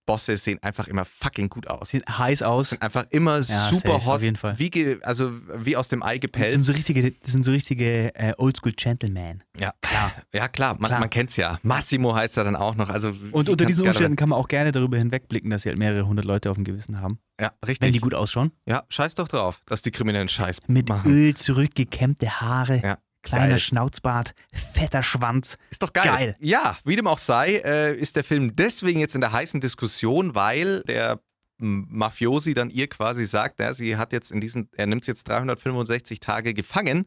[0.07, 1.91] Mafia-Bosse sehen einfach immer fucking gut aus.
[1.91, 2.71] Sieht heiß aus.
[2.71, 4.59] Sind einfach immer super safe, auf hot, jeden Fall.
[4.59, 6.51] Wie, also wie aus dem Ei Das gepellt.
[6.51, 9.43] sind so richtige, das sind so richtige äh, Oldschool-Gentlemen.
[9.59, 10.13] Ja, klar.
[10.33, 11.01] Ja, klar, man, Klar.
[11.01, 11.59] man kennt's ja.
[11.63, 12.89] Massimo heißt er dann auch noch.
[12.89, 16.07] Also, Und unter diesen Umständen kann man auch gerne darüber hinwegblicken, dass sie halt mehrere
[16.07, 17.19] hundert Leute auf dem Gewissen haben.
[17.41, 17.87] Ja, richtig.
[17.87, 18.53] Wenn die gut ausschauen.
[18.67, 21.11] ja, scheiß doch drauf, dass die Kriminellen Scheiß Mit machen.
[21.11, 23.59] Öl zurückgekämmte Haare, Ja, kleiner geil.
[23.59, 25.59] Schnauzbart, fetter Schwanz.
[25.71, 26.05] Ist doch geil.
[26.05, 26.37] Geil.
[26.39, 30.37] Ja, wie dem auch sei, äh, ist der Film deswegen jetzt in der heißen Diskussion,
[30.37, 31.21] weil der
[31.59, 36.21] Mafiosi dann ihr quasi sagt, ja, sie hat jetzt in diesen, er nimmt jetzt 365
[36.21, 37.07] Tage gefangen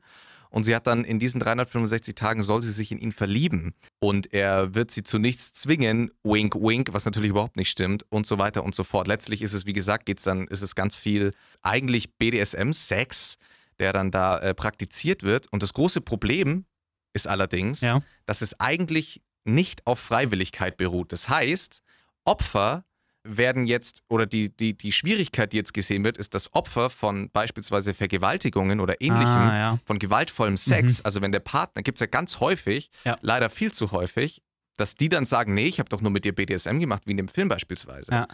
[0.50, 4.34] und sie hat dann in diesen 365 Tagen soll sie sich in ihn verlieben und
[4.34, 8.38] er wird sie zu nichts zwingen, wink wink, was natürlich überhaupt nicht stimmt und so
[8.38, 9.08] weiter und so fort.
[9.08, 13.38] Letztlich ist es, wie gesagt, geht's dann, ist es ganz viel eigentlich BDSM, Sex,
[13.80, 16.66] der dann da äh, praktiziert wird und das große Problem
[17.14, 18.02] ist allerdings, Ja.
[18.26, 21.14] dass es eigentlich nicht auf Freiwilligkeit beruht.
[21.14, 21.82] Das heißt,
[22.26, 22.84] Opfer
[23.24, 27.30] werden jetzt, oder die, die, die Schwierigkeit, die jetzt gesehen wird, ist, dass Opfer von
[27.32, 29.80] beispielsweise Vergewaltigungen oder ähnlichem, Ah, ja.
[29.86, 33.18] von gewaltvollem Sex, also wenn der Partner, gibt es ja ganz häufig, Ja.
[33.22, 34.42] leider viel zu häufig,
[34.78, 37.18] dass die dann sagen, nee, ich habe doch nur mit dir BDSM gemacht, wie in
[37.18, 38.12] dem Film beispielsweise.
[38.12, 38.28] ja.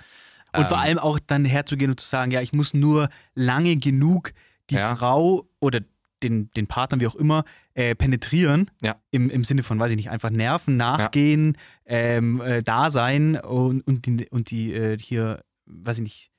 [0.56, 3.76] Und vor Ähm, allem auch dann herzugehen und zu sagen, ja, ich muss nur lange
[3.78, 4.34] genug
[4.74, 4.96] die Ja.
[4.96, 5.80] Frau oder
[6.22, 8.72] den, den Partner, wie auch immer, äh, penetrieren.
[8.82, 8.96] Ja.
[9.12, 13.82] Im, Im Sinne von, weiß ich nicht, einfach nerven, nachgehen, ähm, äh, da sein und,
[13.88, 16.32] und die, und die äh, hier, weiß ich nicht,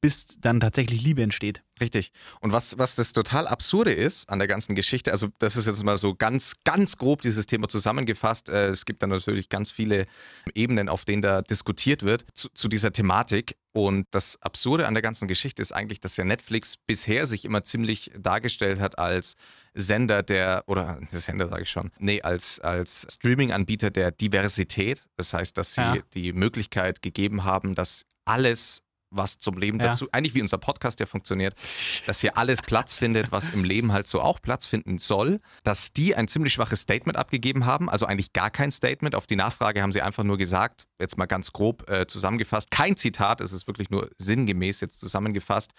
[0.00, 1.62] bis dann tatsächlich Liebe entsteht.
[1.80, 2.12] Richtig.
[2.40, 5.82] Und was, was das total Absurde ist an der ganzen Geschichte, also das ist jetzt
[5.84, 8.48] mal so ganz, ganz grob dieses Thema zusammengefasst.
[8.48, 10.06] Äh, es gibt dann natürlich ganz viele
[10.54, 13.56] Ebenen, auf denen da diskutiert wird zu, zu dieser Thematik.
[13.72, 17.62] Und das Absurde an der ganzen Geschichte ist eigentlich, dass ja Netflix bisher sich immer
[17.64, 19.34] ziemlich dargestellt hat als
[19.74, 25.02] Sender der, oder Sender sage ich schon, nee, als, als Streaming-Anbieter der Diversität.
[25.16, 25.96] Das heißt, dass sie Ja.
[26.14, 29.86] die Möglichkeit gegeben haben, dass alles was zum Leben Ja.
[29.88, 31.54] dazu, eigentlich wie unser Podcast ja funktioniert,
[32.06, 35.92] dass hier alles Platz findet, was im Leben halt so auch Platz finden soll, dass
[35.92, 39.14] die ein ziemlich schwaches Statement abgegeben haben, also eigentlich gar kein Statement.
[39.14, 42.96] Auf die Nachfrage haben sie einfach nur gesagt, jetzt mal ganz grob äh, zusammengefasst, kein
[42.96, 45.72] Zitat, es ist wirklich nur sinngemäß jetzt zusammengefasst,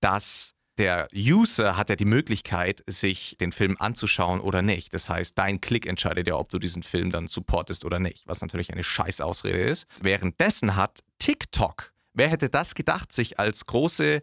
[0.00, 4.94] dass der User hat ja die Möglichkeit, sich den Film anzuschauen oder nicht.
[4.94, 8.40] Das heißt, dein Klick entscheidet ja, ob du diesen Film dann supportest oder nicht, was
[8.40, 9.86] natürlich eine Scheißausrede ist.
[10.00, 14.22] Währenddessen hat TikTok, wer hätte das gedacht, sich als große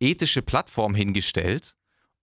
[0.00, 1.74] ethische Plattform hingestellt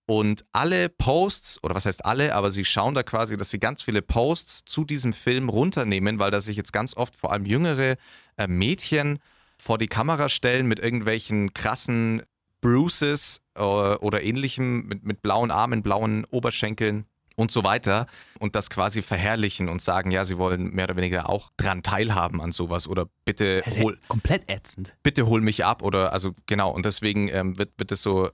[0.06, 3.82] und alle Posts, oder was heißt alle, aber sie schauen da quasi, dass sie ganz
[3.82, 7.98] viele Posts zu diesem Film runternehmen, weil da sich jetzt ganz oft vor allem jüngere
[8.38, 9.20] äh, Mädchen
[9.58, 12.22] vor die Kamera stellen mit irgendwelchen krassen
[12.62, 18.08] Bruises äh, oder ähnlichem, mit, mit blauen Armen, blauen Oberschenkeln und so weiter
[18.39, 22.41] und das quasi verherrlichen und sagen, ja, sie wollen mehr oder weniger auch dran teilhaben
[22.41, 24.95] an sowas oder bitte Das ist hol, ja komplett ätzend.
[25.04, 28.30] bitte hol mich ab oder also genau und deswegen ähm, wird, wird das so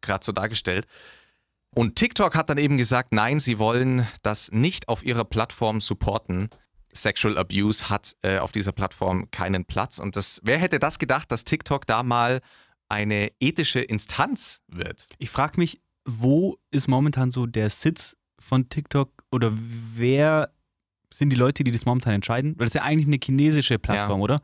[0.00, 0.86] gerade so dargestellt.
[1.74, 6.48] Und TikTok hat dann eben gesagt, nein, sie wollen das nicht auf ihrer Plattform supporten.
[6.92, 9.98] Sexual Abuse hat äh, auf dieser Plattform keinen Platz.
[9.98, 12.40] Und das, wer hätte das gedacht, dass TikTok da mal
[12.88, 15.08] eine ethische Instanz wird?
[15.18, 19.52] Ich frage mich, wo ist momentan so der Sitz von TikTok oder
[19.94, 20.50] wer
[21.12, 22.54] sind die Leute, die das momentan entscheiden?
[22.58, 24.40] Weil das ist ja eigentlich eine chinesische Plattform, oder?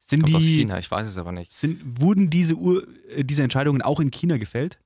[0.00, 1.52] Sind Kommt aus die, China, ich weiß es aber nicht.
[1.52, 4.80] Sind, wurden diese, Ur, äh, diese Entscheidungen auch in China gefällt?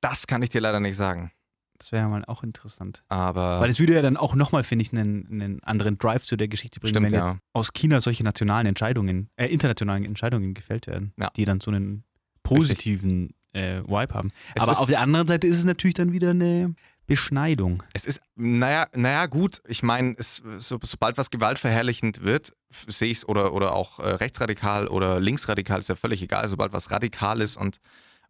[0.00, 1.30] Das kann ich dir leider nicht sagen.
[1.78, 3.04] Das wäre ja mal auch interessant.
[3.08, 6.36] Aber Weil es würde ja dann auch nochmal, finde ich, einen, einen anderen Drive zu
[6.36, 7.28] der Geschichte bringen, Stimmt, wenn ja.
[7.32, 11.30] jetzt aus China solche nationalen Entscheidungen, äh, internationalen Entscheidungen gefällt werden, Ja.
[11.36, 12.04] die dann so einen
[12.42, 14.30] positiven äh, Vibe haben.
[14.54, 16.74] Es Aber auf der anderen Seite ist es natürlich dann wieder eine
[17.06, 17.82] Beschneidung.
[17.92, 19.62] Es ist, naja, naja, gut.
[19.66, 24.88] Ich meine, so, sobald was gewaltverherrlichend wird, sehe ich es, oder, oder auch äh, rechtsradikal
[24.88, 26.48] oder linksradikal, ist ja völlig egal.
[26.48, 27.78] Sobald was radikal ist und,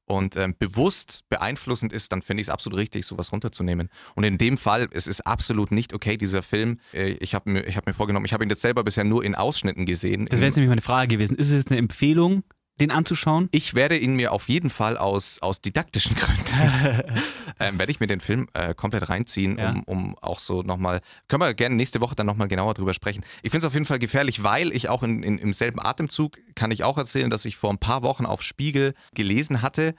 [0.05, 3.89] und ähm, bewusst beeinflussend ist, dann finde ich es absolut richtig, sowas runterzunehmen.
[4.15, 6.79] Und in dem Fall, es ist absolut nicht okay, dieser Film.
[6.93, 9.25] Äh, ich habe mir, ich hab mir vorgenommen, ich habe ihn jetzt selber bisher nur
[9.25, 10.27] in Ausschnitten gesehen.
[10.27, 11.37] Das wäre jetzt nämlich meine Frage gewesen.
[11.37, 12.45] Ist es eine Empfehlung,
[12.81, 13.49] den anzuschauen?
[13.53, 17.03] Ich werde ihn mir auf jeden Fall aus, aus didaktischen Gründen,
[17.61, 19.71] ähm, werde ich mir den Film äh, komplett reinziehen, Ja.
[19.71, 23.25] um, um auch so nochmal, können wir gerne nächste Woche dann nochmal genauer drüber sprechen.
[23.43, 26.37] Ich finde es auf jeden Fall gefährlich, weil ich auch in, in, im selben Atemzug,
[26.55, 29.95] kann ich auch erzählen, dass ich vor ein paar Wochen auf Spiegel gelesen hatte,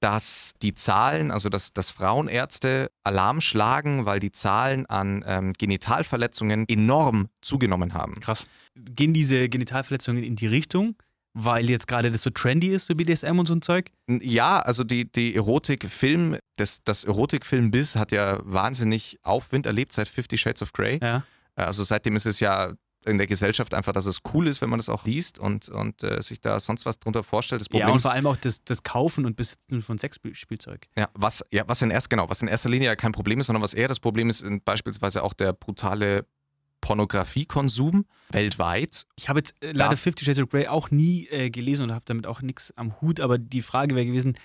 [0.00, 6.68] dass die Zahlen, also dass, dass Frauenärzte Alarm schlagen, weil die Zahlen an ähm, Genitalverletzungen
[6.68, 8.20] enorm zugenommen haben.
[8.20, 8.46] Krass.
[8.74, 10.96] Gehen diese Genitalverletzungen in die Richtung,
[11.34, 13.90] weil jetzt gerade das so trendy ist, so BDSM und so ein Zeug?
[14.08, 20.38] Ja, also die, die Erotikfilm, das, das Erotikfilm-Biss hat ja wahnsinnig Aufwind erlebt seit Fifty
[20.38, 21.00] Shades of Grey.
[21.02, 21.24] Ja.
[21.56, 22.72] Also seitdem ist es ja
[23.06, 26.02] in der Gesellschaft einfach, dass es cool ist, wenn man das auch liest und, und
[26.02, 27.60] äh, sich da sonst was drunter vorstellt.
[27.60, 30.86] Das Ja, Problem und ist, vor allem auch das, das Kaufen und Besitzen von Sexspielzeug.
[30.96, 33.46] ja, was, ja, was in erst, genau, was in erster Linie ja kein Problem ist,
[33.46, 36.26] sondern was eher das Problem ist, sind beispielsweise auch der brutale
[36.84, 39.06] Pornografiekonsum weltweit.
[39.16, 42.04] Ich habe jetzt äh, leider Fifty Shades of Grey auch nie äh, gelesen und habe
[42.06, 44.36] damit auch nichts am Hut, aber die Frage wäre gewesen,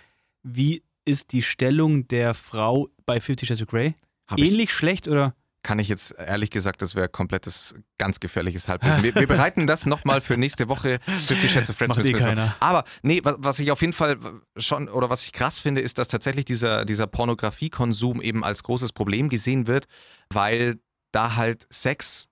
[0.43, 3.95] wie ist die Stellung der Frau bei Fifty Shades of Grey?
[4.27, 5.33] Hab ich, Ähnlich schlecht oder?
[5.61, 9.03] kann ich jetzt ehrlich gesagt, das wäre komplettes, ganz gefährliches Halbwissen.
[9.03, 10.99] Wir, wir bereiten das nochmal für nächste Woche.
[11.05, 12.55] Fifty Shades of Friends Macht eh keiner.
[12.61, 14.17] Aber nee, wa- was ich auf jeden Fall
[14.55, 18.93] schon oder was ich krass finde, ist, dass tatsächlich dieser, dieser Pornografiekonsum eben als großes
[18.93, 19.87] Problem gesehen wird,
[20.29, 20.79] weil
[21.11, 22.27] da halt Sex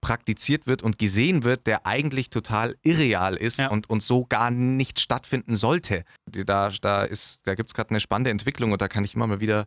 [0.00, 3.70] praktiziert wird und gesehen wird, der eigentlich total irreal ist Ja.
[3.70, 6.04] und, und so gar nicht stattfinden sollte.
[6.26, 9.26] Da, da, ist- da gibt es gerade eine spannende Entwicklung und da kann ich immer
[9.26, 9.66] mal wieder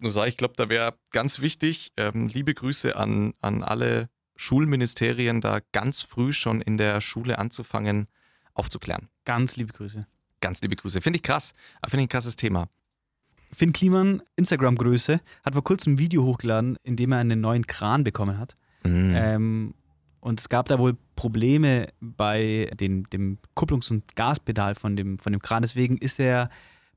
[0.00, 5.40] nur sagen, ich glaube, da wäre ganz wichtig, ähm, liebe Grüße an, an alle Schulministerien,
[5.40, 8.08] da ganz früh schon in der Schule anzufangen,
[8.54, 9.08] aufzuklären.
[9.24, 10.06] Ganz liebe Grüße.
[10.40, 11.00] Ganz liebe Grüße.
[11.02, 11.52] Finde ich krass.
[11.86, 12.68] Finde ich ein krasses Thema.
[13.54, 18.04] Finn Kliman, Instagram-Größe, hat vor kurzem ein Video hochgeladen, in dem er einen neuen Kran
[18.04, 18.56] bekommen hat.
[18.84, 19.14] Mhm.
[19.16, 19.74] Ähm,
[20.20, 25.32] und es gab da wohl Probleme bei den, dem Kupplungs- und Gaspedal von dem, von
[25.32, 25.62] dem Kran.
[25.62, 26.48] Deswegen ist er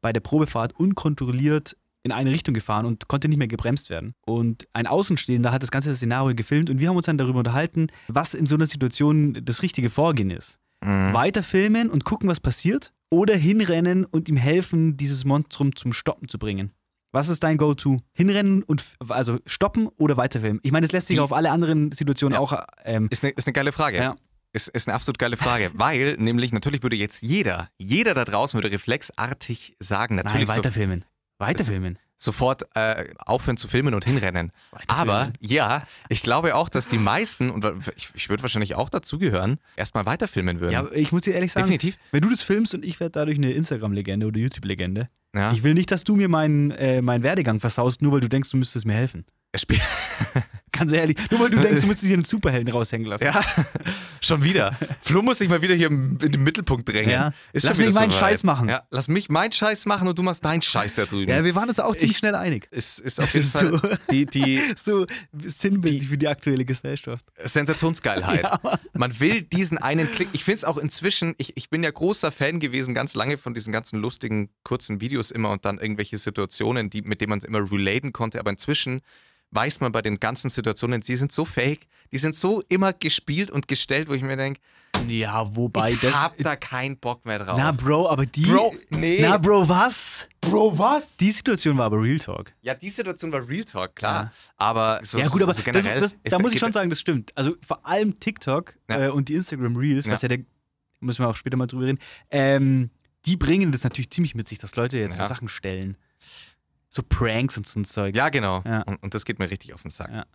[0.01, 4.13] bei der Probefahrt unkontrolliert in eine Richtung gefahren und konnte nicht mehr gebremst werden.
[4.25, 7.87] Und ein Außenstehender hat das ganze Szenario gefilmt und wir haben uns dann darüber unterhalten,
[8.07, 10.57] was in so einer Situation das richtige Vorgehen ist.
[10.81, 11.13] Mhm.
[11.13, 16.27] Weiter filmen und gucken, was passiert oder hinrennen und ihm helfen, dieses Monstrum zum Stoppen
[16.27, 16.71] zu bringen.
[17.13, 17.97] Was ist dein Go-To?
[18.13, 20.59] Hinrennen und also stoppen oder weiterfilmen?
[20.63, 22.39] Ich meine, das lässt sich Die- auf alle anderen Situationen Ja.
[22.39, 23.97] auch ähm, Ist, eine, ist eine geile Frage.
[23.97, 24.15] Ja.
[24.53, 28.57] Ist, ist eine absolut geile Frage, weil nämlich natürlich würde jetzt jeder, jeder da draußen
[28.57, 31.05] würde reflexartig sagen, Nein, natürlich so, weiterfilmen.
[32.19, 34.51] Sofort äh, aufhören zu filmen und hinrennen.
[34.87, 37.63] Aber ja, ich glaube auch, dass die meisten, und
[37.95, 40.73] ich, ich würde wahrscheinlich auch dazugehören, erstmal weiterfilmen würden.
[40.73, 41.97] Ja, ich muss dir ehrlich sagen, Definitiv.
[42.11, 45.51] wenn du das filmst und ich werde dadurch eine Instagram-Legende oder YouTube-Legende, Ja.
[45.51, 48.49] ich will nicht, dass du mir meinen, äh, meinen Werdegang versaust, nur weil du denkst,
[48.49, 49.25] du müsstest mir helfen.
[49.51, 49.81] Es spielt-
[50.79, 53.25] Ganz ehrlich, nur weil du denkst, du müsstest hier einen Superhelden raushängen lassen.
[53.25, 53.43] ja,
[54.21, 54.77] schon wieder.
[55.01, 57.09] Flo muss sich mal wieder hier in den Mittelpunkt drängen.
[57.11, 57.33] Ja.
[57.53, 58.31] Ist Lass mich meinen soweit.
[58.31, 58.69] Scheiß machen.
[58.69, 61.31] Ja, lass mich meinen Scheiß machen und du machst deinen Scheiß da drüben.
[61.31, 62.67] Ja, wir waren uns auch ziemlich Ich- schnell einig.
[62.71, 65.05] ist, ist auf jeden Fall so- die, die So
[65.43, 67.25] sinnbildlich für die aktuelle Gesellschaft.
[67.43, 68.43] Sensationsgeilheit.
[68.43, 68.59] Ja.
[68.93, 70.29] Man will diesen einen Klick.
[70.33, 73.53] Ich finde es auch inzwischen, ich, ich bin ja großer Fan gewesen, ganz lange von
[73.53, 77.45] diesen ganzen lustigen, kurzen Videos immer und dann irgendwelche Situationen, die, mit denen man es
[77.45, 78.39] immer relaten konnte.
[78.39, 79.01] Aber inzwischen
[79.51, 83.49] weiß man bei den ganzen Situationen, die sind so fake, die sind so immer gespielt
[83.51, 84.59] und gestellt, wo ich mir denke,
[85.07, 86.13] Ja, wobei ich das.
[86.21, 87.55] hab da keinen Bock mehr drauf.
[87.57, 88.45] Na, Bro, aber die.
[88.45, 89.19] Bro, nee.
[89.21, 90.27] Na, Bro, was?
[90.41, 91.17] Bro, was?
[91.17, 92.53] Die Situation war aber Real Talk.
[92.61, 94.23] Ja, die Situation war Real Talk, klar.
[94.25, 94.31] Ja.
[94.57, 95.99] Aber so, ja, gut, aber so das, generell.
[96.01, 97.31] das, ist da muss ich schon sagen, das stimmt.
[97.35, 99.05] Also vor allem TikTok Ja.
[99.05, 100.29] äh, und die Instagram Reels, was Ja.
[100.29, 100.45] ja der.
[100.99, 101.99] Müssen wir auch später mal drüber reden.
[102.31, 102.89] Ähm,
[103.27, 105.25] die bringen das natürlich ziemlich mit sich, dass Leute jetzt Ja.
[105.25, 105.95] so Sachen stellen.
[106.97, 108.15] So Pranks und so ein Zeug.
[108.15, 108.63] Ja, genau.
[108.65, 108.81] Ja.
[108.81, 110.09] Und, und das geht mir richtig auf den Sack.
[110.11, 110.25] Ja.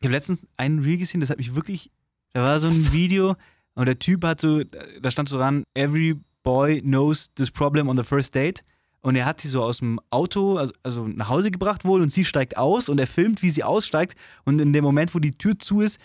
[0.00, 1.90] Ich habe letztens einen Reel gesehen, das hat mich wirklich.
[2.32, 3.36] Da war so ein Video
[3.74, 7.96] und der Typ hat so, da stand so dran, every boy knows this problem on
[7.98, 8.62] the first date.
[9.02, 12.10] und er hat sie so aus dem Auto, also, also nach Hause gebracht wohl und
[12.10, 15.30] sie steigt aus und er filmt, wie sie aussteigt und in dem Moment, wo die
[15.30, 15.98] Tür zu ist,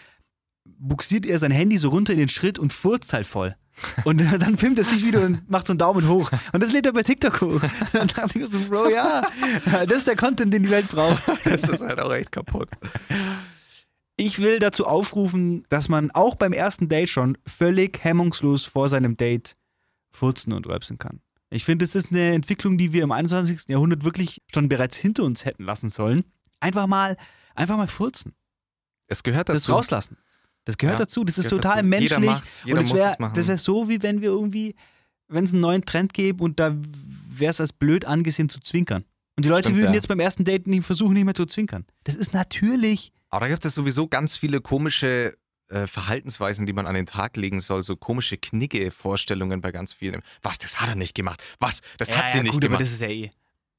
[0.65, 3.55] buxiert er sein Handy so runter in den Schritt und furzt halt voll.
[4.03, 6.31] Und dann filmt er sich wieder und macht so einen Daumen hoch.
[6.53, 7.61] Und das lädt er bei TikTok hoch.
[7.93, 9.27] Dann dachte ich mir so, Bro, ja,
[9.87, 11.23] das ist der Content, den die Welt braucht.
[11.43, 12.69] Das ist halt auch echt kaputt.
[14.17, 19.17] Ich will dazu aufrufen, dass man auch beim ersten Date schon völlig hemmungslos vor seinem
[19.17, 19.55] Date
[20.11, 21.21] furzen und rülpsen kann.
[21.49, 23.67] Ich finde, das ist eine Entwicklung, die wir im 21.
[23.67, 26.23] Jahrhundert wirklich schon bereits hinter uns hätten lassen sollen.
[26.59, 27.17] Einfach mal,
[27.53, 28.33] einfach mal furzen.
[29.07, 29.57] Es gehört dazu.
[29.57, 30.17] Das rauslassen.
[30.65, 31.23] Das gehört Ja, dazu.
[31.23, 31.87] Das ist total dazu.
[31.87, 32.09] menschlich.
[32.11, 33.33] Jeder macht's, jeder und es muss wär, es machen.
[33.35, 34.75] Das wäre so, wie wenn wir irgendwie,
[35.27, 36.75] wenn es einen neuen Trend gäbe und da
[37.29, 39.05] wäre es als blöd angesehen zu zwinkern.
[39.37, 39.95] Und die Leute Stimmt, würden ja.
[39.95, 41.85] jetzt beim ersten Date nicht versuchen, nicht mehr zu zwinkern.
[42.05, 43.11] Das ist natürlich.
[43.29, 47.35] Aber da gibt es sowieso ganz viele komische äh, Verhaltensweisen, die man an den Tag
[47.35, 47.83] legen soll.
[47.83, 50.21] So komische Knigge-Vorstellungen bei ganz vielen.
[50.41, 51.41] Was, das hat er nicht gemacht.
[51.59, 52.77] Was, das hat sie nicht gut, gemacht.
[52.77, 53.31] aber das ist ja eh.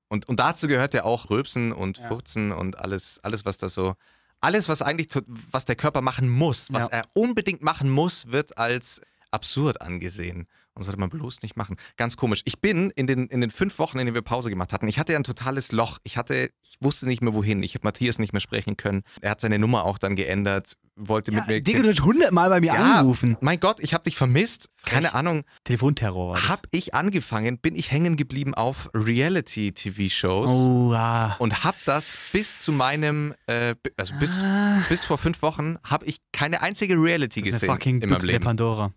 [0.08, 2.08] Und, und dazu gehört ja auch Rülpsen und Ja.
[2.08, 3.94] Furzen und alles, alles, was da so.
[4.40, 5.08] Alles, was eigentlich,
[5.50, 6.90] was der Körper machen muss, was Ja.
[6.98, 10.46] er unbedingt machen muss, wird als absurd angesehen.
[10.76, 11.76] Und sollte man bloß nicht machen.
[11.96, 12.42] Ganz komisch.
[12.44, 14.98] Ich bin in den, in den fünf Wochen, in denen wir Pause gemacht hatten, ich
[14.98, 15.98] hatte ja ein totales Loch.
[16.04, 17.62] Ich hatte, ich wusste nicht mehr wohin.
[17.62, 19.02] Ich habe Matthias nicht mehr sprechen können.
[19.22, 21.60] Er hat seine Nummer auch dann geändert, wollte Ja, mit mir.
[21.62, 23.38] Digga, du hast hundertmal bei mir Ja, angerufen.
[23.40, 24.68] Mein Gott, ich habe dich vermisst.
[24.84, 25.44] Keine Ahnung.
[25.64, 26.46] Telefonterror.
[26.48, 31.36] Hab ich angefangen, bin ich hängen geblieben auf Reality-TV-Shows Oh, ah.
[31.38, 36.04] und hab das bis zu meinem, äh, also bis, Ah, bis vor fünf Wochen, habe
[36.06, 38.44] ich keine einzige Reality das ist gesehen eine fucking in meinem Büchse der Leben.
[38.44, 38.92] Pandora.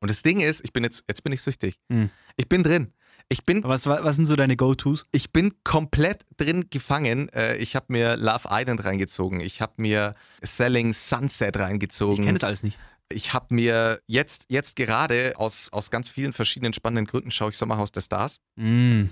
[0.00, 1.78] Und das Ding ist, ich bin jetzt, jetzt bin ich süchtig.
[1.90, 2.10] Hm.
[2.36, 2.92] Ich bin drin.
[3.30, 5.04] Ich bin, Was, wa- was sind so deine Go-Tos?
[5.12, 7.28] ich bin komplett drin gefangen.
[7.30, 9.40] Äh, ich habe mir Love Island reingezogen.
[9.40, 12.24] Ich habe mir Selling Sunset Ich reingezogen.
[12.24, 12.78] kenne das alles nicht.
[13.10, 17.56] Ich habe mir jetzt, jetzt gerade aus, aus ganz vielen verschiedenen spannenden Gründen schaue ich
[17.58, 18.38] Sommerhaus der Stars.
[18.56, 19.04] Mm.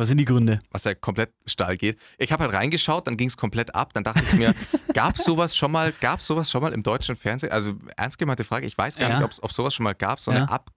[0.00, 0.58] Was sind die Gründe?
[0.70, 1.98] was ja komplett steil geht.
[2.18, 3.92] Ich habe halt reingeschaut, dann ging es komplett ab.
[3.92, 4.54] Dann dachte ich mir,
[4.94, 7.52] gab sowas schon mal, gab sowas schon mal im deutschen Fernsehen?
[7.52, 9.16] Also ernst gemeinte Frage, ich weiß gar Ja.
[9.18, 10.38] nicht, ob es sowas schon mal gab, so Ja.
[10.38, 10.70] eine Ab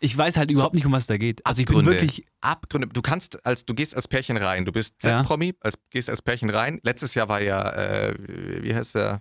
[0.00, 1.44] Ich weiß halt überhaupt nicht, um was es da geht.
[1.44, 2.00] Also ich bin Abgründe.
[2.00, 2.26] wirklich.
[2.40, 2.88] Abgründe.
[2.88, 5.20] Du kannst als du gehst als Pärchen rein, du bist Ja.
[5.20, 6.80] Z-Promi, als, gehst als Pärchen rein.
[6.84, 8.14] Letztes Jahr war ja, äh,
[8.62, 9.20] wie heißt der?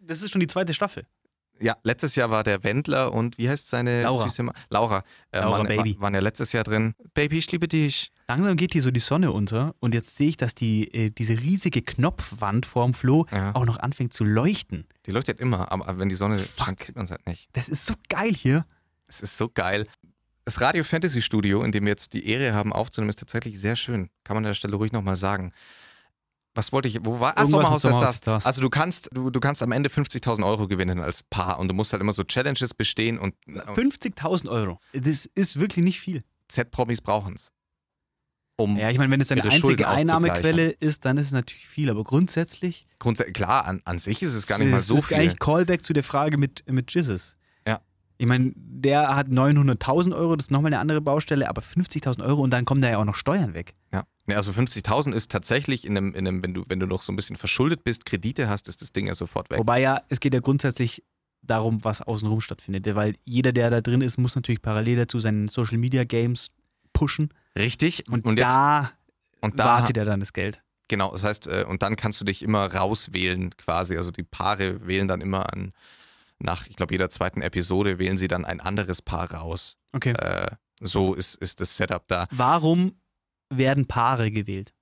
[0.00, 1.04] Das ist schon die zweite Staffel.
[1.62, 4.24] Ja, letztes Jahr war der Wendler und wie heißt seine Laura.
[4.24, 5.04] süße Ma Laura.
[5.30, 5.96] Äh, Laura waren, Baby.
[6.00, 6.94] Waren ja letztes Jahr drin.
[7.14, 8.10] Baby, ich liebe dich.
[8.28, 11.38] Langsam geht hier so die Sonne unter und jetzt sehe ich, dass die, äh, diese
[11.40, 13.54] riesige Knopfwand vorm Floh Ja.
[13.54, 14.86] auch noch anfängt zu leuchten.
[15.06, 17.48] Die leuchtet immer, aber wenn die Sonne scheint, sieht man es halt nicht.
[17.52, 18.64] Das ist so geil hier.
[19.08, 19.86] Es ist so geil.
[20.44, 23.76] Das Radio Fantasy Studio, in dem wir jetzt die Ehre haben aufzunehmen, ist tatsächlich sehr
[23.76, 24.10] schön.
[24.24, 25.52] Kann man an der Stelle ruhig nochmal sagen.
[26.54, 27.34] Was wollte ich, wo war?
[27.36, 28.16] Ach, Sommerhaus der Stars.
[28.18, 28.46] Stars.
[28.46, 31.74] Also du kannst, du, du kannst am Ende 50.000 Euro gewinnen als Paar und du
[31.74, 34.78] musst halt immer so Challenges bestehen und, und 50.000 Euro.
[34.92, 36.22] Das ist wirklich nicht viel.
[36.48, 37.52] Z-Promis brauchen es.
[38.56, 41.88] Um Ja, ich meine, wenn es deine einzige Einnahmequelle ist, dann ist es natürlich viel.
[41.88, 45.16] Aber grundsätzlich grundsätzlich, klar, an, an sich ist es gar nicht mal so ist viel.
[45.16, 47.36] eigentlich Callback zu der Frage mit, mit Jesus.
[48.22, 48.26] Ja.
[48.26, 52.42] Ich meine, der hat 900.000 Euro, das ist nochmal eine andere Baustelle, aber 50.000 Euro
[52.42, 53.74] und dann kommen da ja auch noch Steuern weg.
[53.92, 54.04] Ja.
[54.26, 57.12] Nee, also 50.000 ist tatsächlich in einem, in einem wenn, du, wenn du noch so
[57.12, 59.58] ein bisschen verschuldet bist, Kredite hast, ist das Ding ja sofort weg.
[59.58, 61.02] Wobei ja, es geht ja grundsätzlich
[61.42, 62.94] darum, was außenrum stattfindet.
[62.94, 66.50] Weil jeder, der da drin ist, muss natürlich parallel dazu seine Social Media Games
[66.92, 67.30] pushen.
[67.58, 68.08] Richtig.
[68.08, 68.92] Und, und jetzt, da,
[69.40, 70.62] und da wartet er dann das Geld.
[70.88, 73.96] Genau, das heißt, äh, und dann kannst du dich immer rauswählen quasi.
[73.96, 75.72] Also die Paare wählen dann immer an,
[76.42, 79.76] nach, ich glaube, jeder zweiten Episode wählen sie dann ein anderes Paar raus.
[79.92, 80.12] Okay.
[80.12, 80.50] Äh,
[80.80, 82.26] so ist, ist das Setup da.
[82.30, 83.00] Warum
[83.50, 84.72] werden Paare gewählt?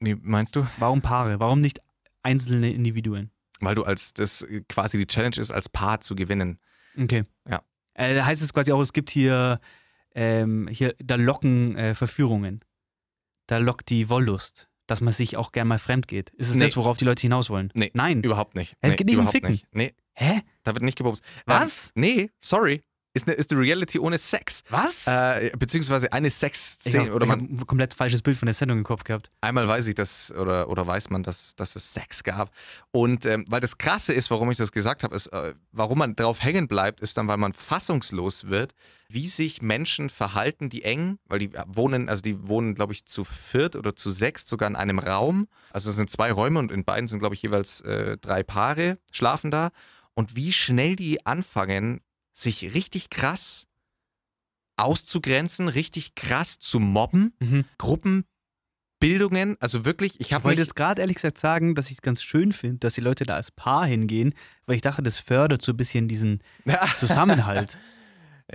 [0.00, 0.66] Wie meinst du?
[0.78, 1.38] Warum Paare?
[1.40, 1.80] Warum nicht
[2.22, 3.30] einzelne Individuen?
[3.60, 6.58] Weil du als das quasi die Challenge ist, als Paar zu gewinnen.
[6.98, 7.24] Okay.
[7.48, 7.62] Ja.
[7.94, 9.60] Äh, da heißt es quasi auch, es gibt hier,
[10.14, 12.60] ähm, hier da locken äh, Verführungen.
[13.46, 16.30] Da lockt die Wollust, dass man sich auch gern mal fremd geht.
[16.30, 16.64] Ist es Nee.
[16.64, 17.70] das, worauf die Leute hinaus wollen?
[17.74, 18.22] Nee, Nein.
[18.22, 18.76] Überhaupt nicht.
[18.80, 19.52] Es nee, geht nicht um Ficken.
[19.52, 19.66] Nicht.
[19.72, 20.42] Nee, Hä?
[20.62, 21.22] da wird nicht gebumst.
[21.46, 21.92] Was?
[21.96, 22.82] Ähm, nee, sorry.
[23.14, 24.62] Ist eine, ist eine Reality ohne Sex.
[24.70, 25.06] Was?
[25.06, 27.04] Äh, beziehungsweise eine ich Sexszene.
[27.04, 29.30] habe Oder man, hab ein komplett falsches Bild von der Sendung im Kopf gehabt.
[29.42, 32.50] einmal weiß ich das oder, oder weiß man, dass, dass es Sex gab.
[32.90, 36.16] Und ähm, weil das Krasse ist, warum ich das gesagt habe, ist, äh, warum man
[36.16, 38.72] drauf hängen bleibt, ist dann, weil man fassungslos wird,
[39.10, 43.24] wie sich Menschen verhalten, die eng, weil die wohnen, also die wohnen, glaube ich, zu
[43.24, 45.48] viert oder zu sechs sogar in einem Raum.
[45.70, 48.96] Also es sind zwei Räume und in beiden sind, glaube ich, jeweils äh, drei Paare
[49.10, 49.68] schlafen da.
[50.14, 52.00] Und wie schnell die anfangen,
[52.34, 53.66] sich richtig krass
[54.76, 57.34] auszugrenzen, richtig krass zu mobben.
[57.40, 57.64] Mhm.
[57.78, 61.98] Gruppenbildungen, also wirklich, ich Ich habe wollte mich, jetzt gerade ehrlich gesagt sagen, dass ich
[61.98, 64.34] es ganz schön finde, dass die Leute da als Paar hingehen,
[64.66, 66.42] weil ich dachte, das fördert so ein bisschen diesen
[66.96, 67.78] Zusammenhalt.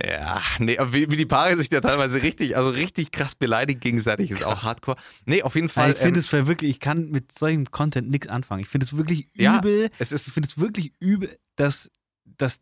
[0.00, 4.30] Ja, nee, wie, wie die Paare sich da teilweise richtig, also richtig krass beleidigen gegenseitig,
[4.30, 4.96] ist auch hardcore.
[5.24, 5.92] Nee, auf jeden Fall.
[5.92, 8.60] ich finde ähm, es wirklich, ich kann mit solchem Content nichts anfangen.
[8.60, 9.90] Ich finde es wirklich Ja, übel.
[9.98, 11.90] es ist ich finde es wirklich übel, dass,
[12.24, 12.60] dass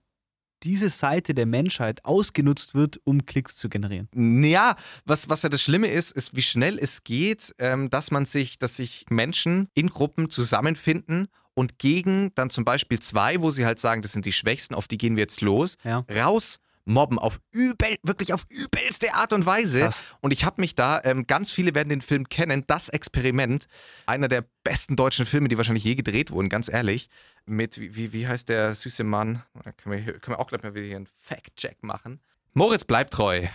[0.62, 4.08] diese Seite der Menschheit ausgenutzt wird, um Klicks zu generieren.
[4.42, 8.24] Ja, was, was ja das Schlimme ist, ist, wie schnell es geht, ähm, dass man
[8.24, 13.66] sich, dass sich Menschen in Gruppen zusammenfinden und gegen dann zum Beispiel zwei, wo sie
[13.66, 16.04] halt sagen, das sind die Schwächsten, auf die gehen wir jetzt los, Ja.
[16.10, 19.80] raus mobben auf übel, wirklich auf übelste Art und Weise.
[19.80, 20.04] Krass.
[20.20, 23.66] Und ich habe mich da, ähm, ganz viele werden den Film kennen, Das Experiment,
[24.06, 27.08] einer der besten deutschen Filme, die wahrscheinlich je gedreht wurden, ganz ehrlich.
[27.44, 29.42] Mit, wie, wie, heißt der süße Mann?
[29.64, 32.20] Da können wir, hier- können wir auch gleich mal wieder hier einen Fact-Check machen.
[32.54, 33.46] Moritz bleibt treu,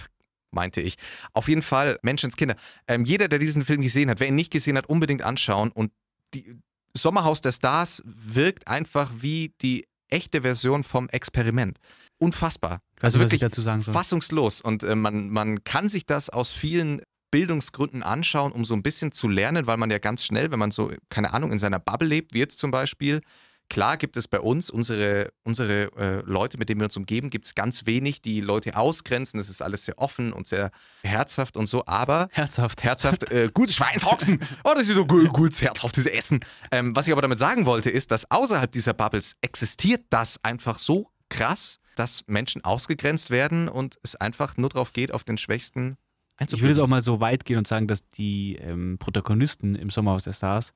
[0.51, 0.97] meinte ich.
[1.34, 2.55] Auf jeden Fall, Menschenskinder.
[2.88, 5.71] Ähm, jeder, der diesen Film gesehen hat, wer ihn nicht gesehen hat, unbedingt anschauen.
[5.71, 5.91] Und
[6.34, 6.55] die
[6.93, 11.77] Sommerhaus der Stars wirkt einfach wie die echte Version vom Experiment.
[12.17, 12.82] Unfassbar.
[13.02, 13.93] Also, wirklich dazu sagen soll.
[13.93, 14.62] fassungslos.
[14.62, 19.12] Und äh, man, man kann sich das aus vielen Bildungsgründen anschauen, um so ein bisschen
[19.12, 22.08] zu lernen, weil man ja ganz schnell, wenn man so, keine Ahnung, in seiner Bubble
[22.08, 23.22] lebt, wie jetzt zum Beispiel,
[23.70, 27.45] klar gibt es bei uns, unsere, unsere äh, Leute, mit denen wir uns umgeben, gibt
[27.45, 29.39] es ganz wenig, die Leute ausgrenzen.
[29.39, 30.72] Es ist alles sehr offen und sehr
[31.04, 32.84] herzhaft und so, aber Herzhaft.
[32.84, 34.43] herzhaft, äh, gutes Schweinshaxen.
[34.66, 36.41] Oh, das ist so gut, herzhaft, dieses Essen.
[36.70, 40.78] Ähm, was ich aber damit sagen wollte, ist, dass außerhalb dieser Bubbles existiert das einfach
[40.78, 45.97] so krass, dass Menschen ausgegrenzt werden und es einfach nur darauf geht, auf den Schwächsten
[46.39, 49.89] Ich würde jetzt auch mal so weit gehen und sagen, dass die ähm, Protagonisten im
[49.89, 50.73] Sommerhaus der Stars,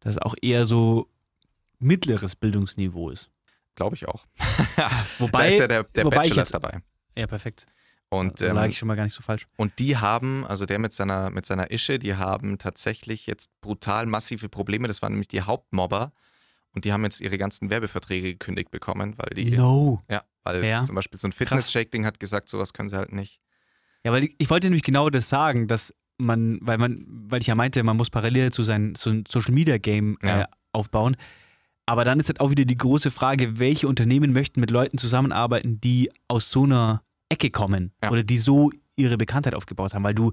[0.00, 1.08] dass es auch eher so
[1.78, 3.30] mittleres Bildungsniveau ist.
[3.74, 4.26] Glaube ich auch.
[5.18, 6.80] Wobei, da ist ja der, der Bachelor jetzt- ist dabei.
[7.16, 7.66] ja, perfekt.
[8.10, 9.48] Und, da lag ähm, ich schon mal gar nicht so falsch.
[9.56, 14.06] und die haben, also der mit seiner, mit seiner Ische, die haben tatsächlich jetzt brutal
[14.06, 14.86] massive Probleme.
[14.86, 16.12] Das waren nämlich die Hauptmobber.
[16.74, 20.00] Und die haben jetzt ihre ganzen Werbeverträge gekündigt bekommen, weil die, No.
[20.10, 20.84] ja, weil Ja.
[20.84, 23.40] zum Beispiel so ein Fitness-Shake-Ding hat gesagt, sowas können sie halt nicht.
[24.04, 27.46] Ja, weil ich, ich wollte nämlich genau das sagen, dass man, weil man, weil ich
[27.46, 30.48] ja meinte, man muss parallel zu seinem so ein Social Media Game äh, Ja.
[30.72, 31.16] aufbauen.
[31.86, 35.80] Aber dann ist halt auch wieder die große Frage, welche Unternehmen möchten mit Leuten zusammenarbeiten,
[35.80, 38.10] die aus so einer Ecke kommen Ja.
[38.10, 40.32] oder die so ihre Bekanntheit aufgebaut haben, weil du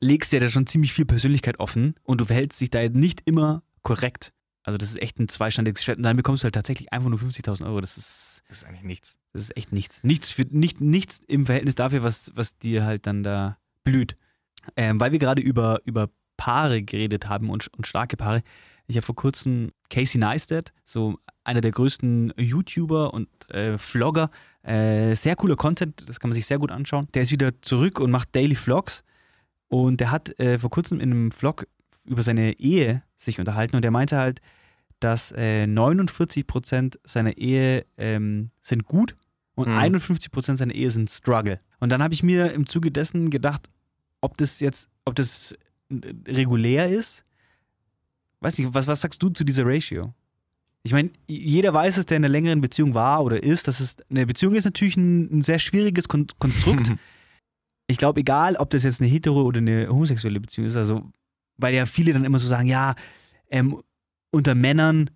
[0.00, 3.62] legst ja da schon ziemlich viel Persönlichkeit offen und du verhältst dich da nicht immer
[3.82, 4.30] korrekt.
[4.64, 7.18] Also das ist echt ein zweistandiges Geschäft und dann bekommst du halt tatsächlich einfach nur
[7.18, 7.80] 50.000 Euro.
[7.80, 9.18] Das ist, Das ist eigentlich nichts.
[9.32, 10.02] das ist echt nichts.
[10.02, 14.16] Nichts, für, nicht, nichts im Verhältnis dafür, was, was dir halt dann da blüht.
[14.76, 16.08] Ähm, weil wir gerade über, über
[16.38, 18.42] Paare geredet haben und, und starke Paare.
[18.86, 24.30] Ich habe vor kurzem Casey Neistat, so einer der größten YouTuber und äh, Vlogger,
[24.62, 27.08] äh, sehr cooler Content, das kann man sich sehr gut anschauen.
[27.14, 29.04] Der ist wieder zurück und macht Daily Vlogs
[29.68, 31.66] und der hat äh, vor kurzem in einem Vlog
[32.06, 34.40] über seine Ehe sich unterhalten und er meinte halt,
[35.00, 39.14] dass äh, 49% seiner Ehe ähm, sind gut
[39.54, 39.76] und Mhm.
[39.76, 41.60] 51% seiner Ehe sind Struggle.
[41.80, 43.68] Und dann habe ich mir im Zuge dessen gedacht,
[44.20, 45.54] ob das jetzt, ob das
[46.26, 47.24] regulär ist.
[48.40, 50.14] Weiß nicht, was, was sagst du zu dieser Ratio?
[50.82, 53.96] Ich meine, jeder weiß es, der in einer längeren Beziehung war oder ist, dass es
[54.10, 56.92] eine Beziehung ist natürlich ein, ein sehr schwieriges Kon Konstrukt.
[57.86, 61.10] ich glaube, egal, ob das jetzt eine hetero oder eine homosexuelle Beziehung ist, also,
[61.56, 62.94] weil ja viele dann immer so sagen, ja,
[63.50, 63.80] ähm,
[64.30, 65.10] unter Männern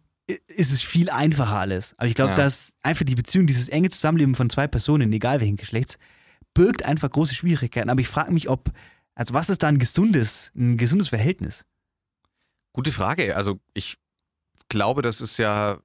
[0.46, 1.94] ist es viel einfacher alles.
[1.96, 2.36] Aber ich glaube, Ja.
[2.36, 5.98] dass einfach die Beziehung, dieses enge Zusammenleben von zwei Personen, egal welchen Geschlechts,
[6.54, 7.88] birgt einfach große Schwierigkeiten.
[7.90, 8.70] Aber ich frage mich, ob,
[9.14, 11.64] also was ist da ein gesundes, ein gesundes Verhältnis?
[12.74, 13.36] Gute Frage.
[13.36, 13.96] Also ich
[14.68, 15.80] glaube, das ist ja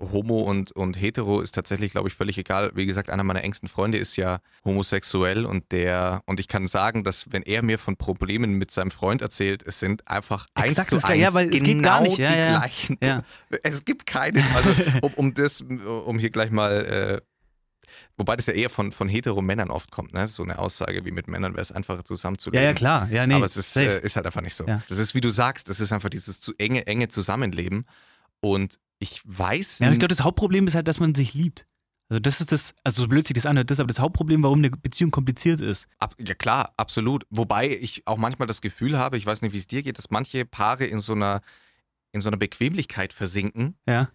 [0.00, 2.72] Homo und, und Hetero ist tatsächlich, glaube ich, völlig egal.
[2.74, 7.04] Wie gesagt, einer meiner engsten Freunde ist ja homosexuell und der, und ich kann sagen,
[7.04, 10.88] dass wenn er mir von Problemen mit seinem Freund erzählt, es sind einfach eins Exakt
[10.90, 12.18] zu das eins ja, weil es geht gar genau nicht.
[12.18, 12.58] Ja, die ja.
[12.58, 12.98] gleichen.
[13.02, 13.22] Ja.
[13.62, 14.70] Es gibt keinen, also
[15.02, 17.20] um, um das, um hier gleich mal, äh,
[18.16, 20.28] wobei das ja eher von, von Hetero-Männern oft kommt, ne?
[20.28, 22.62] So eine Aussage wie mit Männern wäre es einfacher zusammenzuleben.
[22.62, 23.08] Ja, ja, klar.
[23.10, 24.64] Ja, nee, Aber es ist, äh, ist halt einfach nicht so.
[24.64, 27.86] Das ist, wie du sagst, das ist einfach dieses zu enge, enge Zusammenleben.
[28.40, 31.66] Und ich weiß Ja, und ich glaube, das Hauptproblem ist halt, dass man sich liebt.
[32.08, 34.42] Also das ist das, also so blöd sich das anhört, das ist aber das Hauptproblem,
[34.44, 35.88] warum eine Beziehung kompliziert ist.
[35.98, 37.26] Ab, ja klar, absolut.
[37.30, 40.10] Wobei ich auch manchmal das Gefühl habe, ich weiß nicht, wie es dir geht, dass
[40.10, 41.40] manche Paare in so einer,
[42.12, 44.08] in so einer Bequemlichkeit versinken, Ja.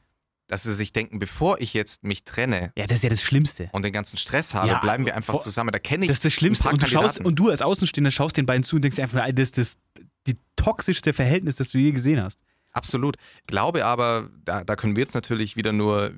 [0.47, 3.69] dass sie sich denken, bevor ich jetzt mich trenne Ja, das ist ja das Schlimmste.
[3.73, 5.71] und den ganzen Stress habe, Ja, bleiben wir einfach vor- zusammen.
[5.73, 6.69] Da kenne ich Das ist das Schlimmste.
[6.69, 9.43] Und du, schaust, und du als Außenstehender schaust den beiden zu und denkst einfach, das
[9.43, 9.77] ist das,
[10.27, 12.39] die toxischste Verhältnis, das du je gesehen hast.
[12.73, 13.17] Absolut.
[13.47, 16.11] Glaube aber, da, da können wir jetzt natürlich wieder nur äh,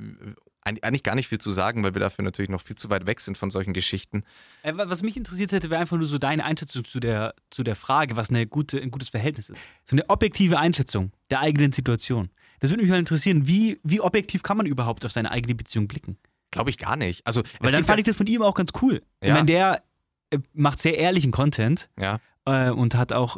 [0.66, 3.08] eig- eigentlich gar nicht viel zu sagen, weil wir dafür natürlich noch viel zu weit
[3.08, 4.24] weg sind von solchen Geschichten.
[4.62, 7.64] Äh, wa- Was mich interessiert hätte, wäre einfach nur so deine Einschätzung zu der, zu
[7.64, 9.58] der Frage, was eine gute, ein gutes Verhältnis ist.
[9.86, 12.30] So eine objektive Einschätzung der eigenen Situation.
[12.60, 15.88] Das würde mich mal interessieren, wie, wie objektiv kann man überhaupt auf seine eigene Beziehung
[15.88, 16.18] blicken?
[16.52, 17.26] Glaube ich gar nicht.
[17.26, 19.02] Also, Weil dann fand ich das von ihm auch ganz cool.
[19.22, 19.34] Ich Ja.
[19.34, 19.84] meine, der
[20.30, 23.38] äh, macht sehr ehrlichen Content ja, äh, und hat auch,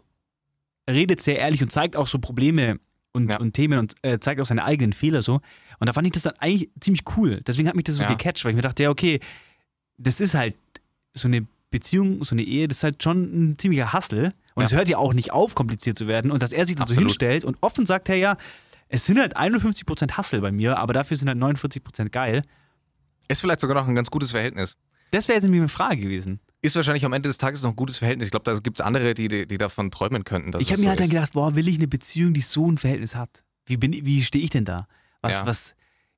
[0.89, 2.80] redet sehr ehrlich und zeigt auch so Probleme
[3.16, 3.39] und, Ja.
[3.39, 5.41] und Themen und äh, zeigt auch seine eigenen Fehler so.
[5.80, 7.41] Und da fand ich das dann eigentlich ziemlich cool.
[7.47, 8.09] Deswegen hat mich das so Ja.
[8.09, 9.20] gecatcht, weil ich mir dachte, ja, okay,
[9.97, 10.55] das ist halt
[11.13, 14.34] so eine Beziehung, so eine Ehe, das ist halt schon ein ziemlicher Hassel.
[14.55, 14.68] Und Ja.
[14.68, 16.32] es hört ja auch nicht auf, kompliziert zu werden.
[16.32, 18.38] Und dass er sich da so hinstellt und offen sagt, hey, ja,
[18.88, 22.43] es sind halt 51% Hassel bei mir, aber dafür sind halt 49% geil.
[23.28, 24.78] ist vielleicht sogar noch ein ganz gutes Verhältnis.
[25.11, 26.39] Das wäre jetzt nämlich eine Frage gewesen.
[26.66, 28.28] Ist wahrscheinlich am Ende des Tages noch ein gutes Verhältnis.
[28.28, 30.49] Ich glaube, da gibt es andere, die, die, die davon träumen könnten.
[30.59, 31.13] Ich habe mir so halt dann ist.
[31.13, 33.43] gedacht, boah, will ich eine Beziehung, die so ein Verhältnis hat?
[33.66, 34.88] Wie, bin, wie stehe ich denn da?
[35.22, 35.45] Was, Ja.
[35.45, 35.76] was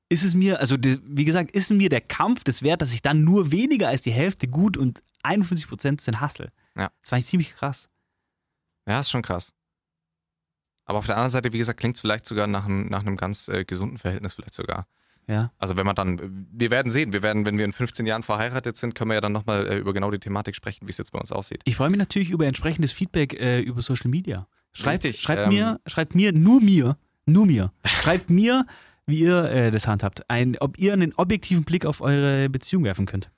[0.08, 3.24] ist es mir, also wie gesagt, ist mir der Kampf das wert, dass ich dann
[3.24, 6.50] nur weniger als die Hälfte gut und 51% sind Hassel?
[6.76, 6.90] Ja.
[7.02, 7.88] Das fand ich ziemlich krass.
[8.88, 9.52] Ja, ist schon krass.
[10.86, 13.16] Aber auf der anderen Seite, wie gesagt, klingt es vielleicht sogar nach, einem- nach einem
[13.18, 14.86] ganz äh, gesunden Verhältnis, vielleicht sogar.
[15.28, 15.52] Ja.
[15.58, 18.76] Also wenn man dann, wir werden sehen, wir werden, wenn wir in 15 Jahren verheiratet
[18.78, 21.12] sind, können wir ja dann nochmal äh, über genau die Thematik sprechen, wie es jetzt
[21.12, 21.60] bei uns aussieht.
[21.64, 24.48] Ich freue mich natürlich über entsprechendes Feedback äh, über Social Media.
[24.72, 28.64] Schreibt, Richtig, schreibt ähm, mir, schreibt mir, nur mir, nur mir, schreibt mir,
[29.04, 30.28] wie ihr äh, das handhabt.
[30.30, 33.30] Ein, ob ihr einen objektiven Blick auf eure Beziehung werfen könnt.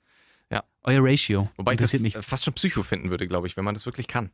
[0.49, 0.63] Ja.
[0.83, 1.49] Euer Ratio.
[1.57, 2.25] Wobei ich das interessiert mich.
[2.25, 4.31] fast schon Psycho finden würde, glaube ich, wenn man das wirklich kann.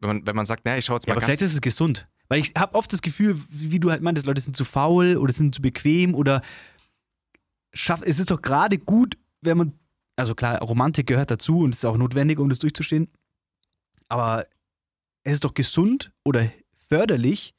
[0.00, 1.38] Wenn man, wenn man sagt, naja, ich schaue jetzt Ja, mal aber ganz...
[1.38, 2.08] vielleicht ist es gesund.
[2.28, 5.32] Weil ich habe oft das Gefühl, wie du halt meintest, Leute sind zu faul oder
[5.32, 6.42] sind zu bequem oder
[7.74, 9.72] schaff, es ist doch gerade gut, wenn man,
[10.16, 13.08] also klar, Romantik gehört dazu und ist auch notwendig, um das durchzustehen.
[14.08, 14.46] Aber
[15.24, 16.50] es ist doch gesund oder
[16.88, 17.54] förderlich,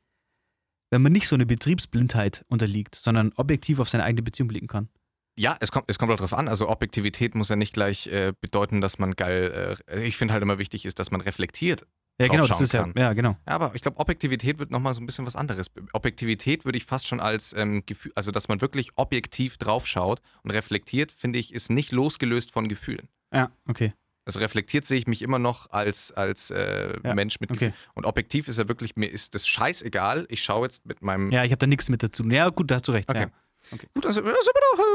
[0.92, 4.90] wenn man nicht so eine Betriebsblindheit unterliegt, sondern objektiv auf seine eigene Beziehung blicken kann.
[5.36, 6.48] Ja, es kommt, es kommt auch drauf an.
[6.48, 10.44] Also Objektivität muss ja nicht gleich äh, bedeuten, dass man geil, äh, ich finde halt
[10.44, 11.88] immer wichtig ist, dass man reflektiert.
[12.20, 12.94] Ja, genau, das ist ja, kann.
[12.96, 13.32] ja, genau.
[13.48, 15.68] Ja, aber ich glaube, Objektivität wird nochmal so ein bisschen was anderes.
[15.94, 20.52] Objektivität würde ich fast schon als ähm, Gefühl, also dass man wirklich objektiv draufschaut und
[20.52, 23.08] reflektiert, finde ich, ist nicht losgelöst von Gefühlen.
[23.34, 23.94] Ja, okay.
[24.26, 27.72] Also reflektiert sehe ich mich immer noch als, als äh, Ja, Mensch mit okay.
[27.72, 27.80] Gefühl.
[27.96, 30.26] Und objektiv ist ja wirklich, mir ist das scheißegal.
[30.30, 31.32] Ich schaue jetzt mit meinem.
[31.32, 32.24] Ja, ich habe da nichts mit dazu.
[32.30, 33.10] Ja, gut, da hast du recht.
[33.10, 33.28] Okay.
[33.72, 33.78] Ja.
[33.96, 34.34] Gut, also, äh,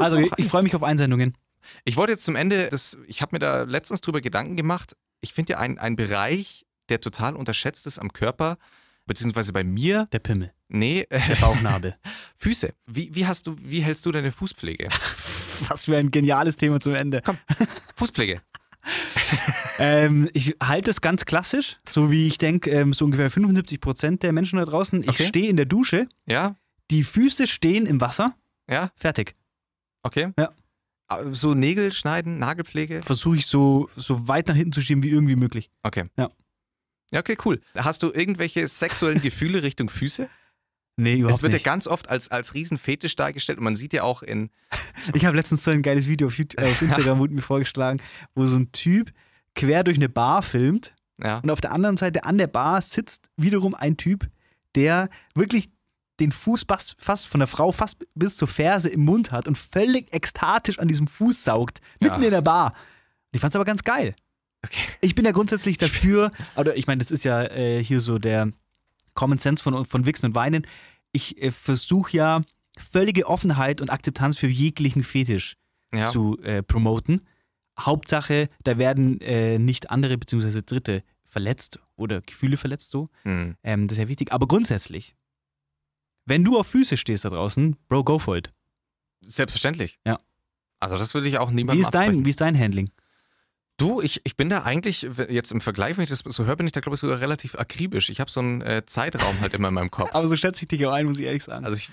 [0.01, 1.37] Also, sind ich, ich freue mich auf Einsendungen.
[1.85, 4.97] Ich wollte jetzt zum Ende, das, ich habe mir da letztens drüber Gedanken gemacht.
[5.21, 8.59] Ich finde ja ein, ein Bereich, der total unterschätzt ist am Körper,
[9.07, 10.53] beziehungsweise bei mir, Der Pimmel.
[10.68, 11.97] nee, Der Bauchnabel.
[12.36, 12.72] Füße.
[12.86, 14.89] Wie, wie hast du, wie hältst du deine Fußpflege?
[15.68, 17.22] Was für ein geniales Thema zum Ende.
[17.97, 18.41] Fußpflege.
[19.80, 24.22] Ähm, ich halte es ganz klassisch, so wie ich denke, ähm, so ungefähr 75 Prozent
[24.24, 25.03] der Menschen da draußen.
[25.03, 25.26] Ich Okay.
[25.26, 26.57] stehe in der Dusche, Ja?
[26.91, 28.34] die Füße stehen im Wasser,
[28.68, 28.91] Ja?
[28.97, 29.34] fertig.
[30.03, 30.32] Okay.
[30.39, 30.51] Ja.
[31.09, 33.03] Ah, So Nägel schneiden, Nagelpflege?
[33.03, 35.70] Versuche ich so, so weit nach hinten zu schieben wie irgendwie möglich.
[35.84, 36.05] Okay.
[36.16, 36.28] Ja.
[37.12, 37.61] Ja, okay, cool.
[37.76, 40.28] Hast du irgendwelche sexuellen Gefühle Richtung Füße?
[40.96, 41.64] Nee, überhaupt es wird ja nicht.
[41.64, 44.50] ganz oft als, als Riesenfetisch dargestellt und man sieht ja auch in.
[45.14, 48.00] Ich habe letztens so ein geiles Video auf, YouTube, äh, auf Instagram wurde mir vorgeschlagen,
[48.34, 49.12] wo so ein Typ
[49.54, 50.92] quer durch eine Bar filmt
[51.22, 51.38] Ja.
[51.38, 54.28] und auf der anderen Seite an der Bar sitzt wiederum ein Typ,
[54.74, 55.70] der wirklich
[56.20, 59.56] den Fuß fast, fast von der Frau fast bis zur Ferse im Mund hat und
[59.56, 62.26] völlig ekstatisch an diesem Fuß saugt, mitten Ja.
[62.26, 62.74] in der Bar.
[63.30, 64.14] Ich fand's aber ganz geil.
[64.64, 64.80] Okay.
[65.00, 68.52] Ich bin ja grundsätzlich dafür, oder ich meine, das ist ja äh, hier so der
[69.14, 70.66] Common Sense von, von Wichsen und Weinen.
[71.12, 72.42] Ich äh, versuche ja
[72.78, 75.56] völlige Offenheit und Akzeptanz für jeglichen Fetisch
[75.92, 76.11] Ja.
[76.11, 77.22] zu äh, promoten.
[77.78, 80.62] Hauptsache, da werden äh, nicht andere bzw.
[80.66, 83.09] Dritte verletzt oder Gefühle verletzt so.
[83.22, 83.54] Hm.
[83.62, 84.32] Ähm, das ist ja wichtig.
[84.32, 85.14] Aber grundsätzlich,
[86.26, 88.52] wenn du auf Füße stehst da draußen, Bro, go for it.
[89.24, 89.98] Selbstverständlich.
[90.06, 90.16] Ja.
[90.80, 92.24] Also das würde ich auch Wie niemandem ist, dein, absprechen.
[92.26, 92.90] wie ist dein Handling?
[93.79, 96.66] Du, ich, ich bin da eigentlich, jetzt im Vergleich, wenn ich das so höre, bin
[96.66, 98.11] ich da, glaube ich, sogar relativ akribisch.
[98.11, 100.11] Ich habe so einen äh, Zeitraum halt immer in meinem Kopf.
[100.12, 101.64] Aber so schätze ich dich auch ein, muss ich ehrlich sagen.
[101.64, 101.89] Also ich,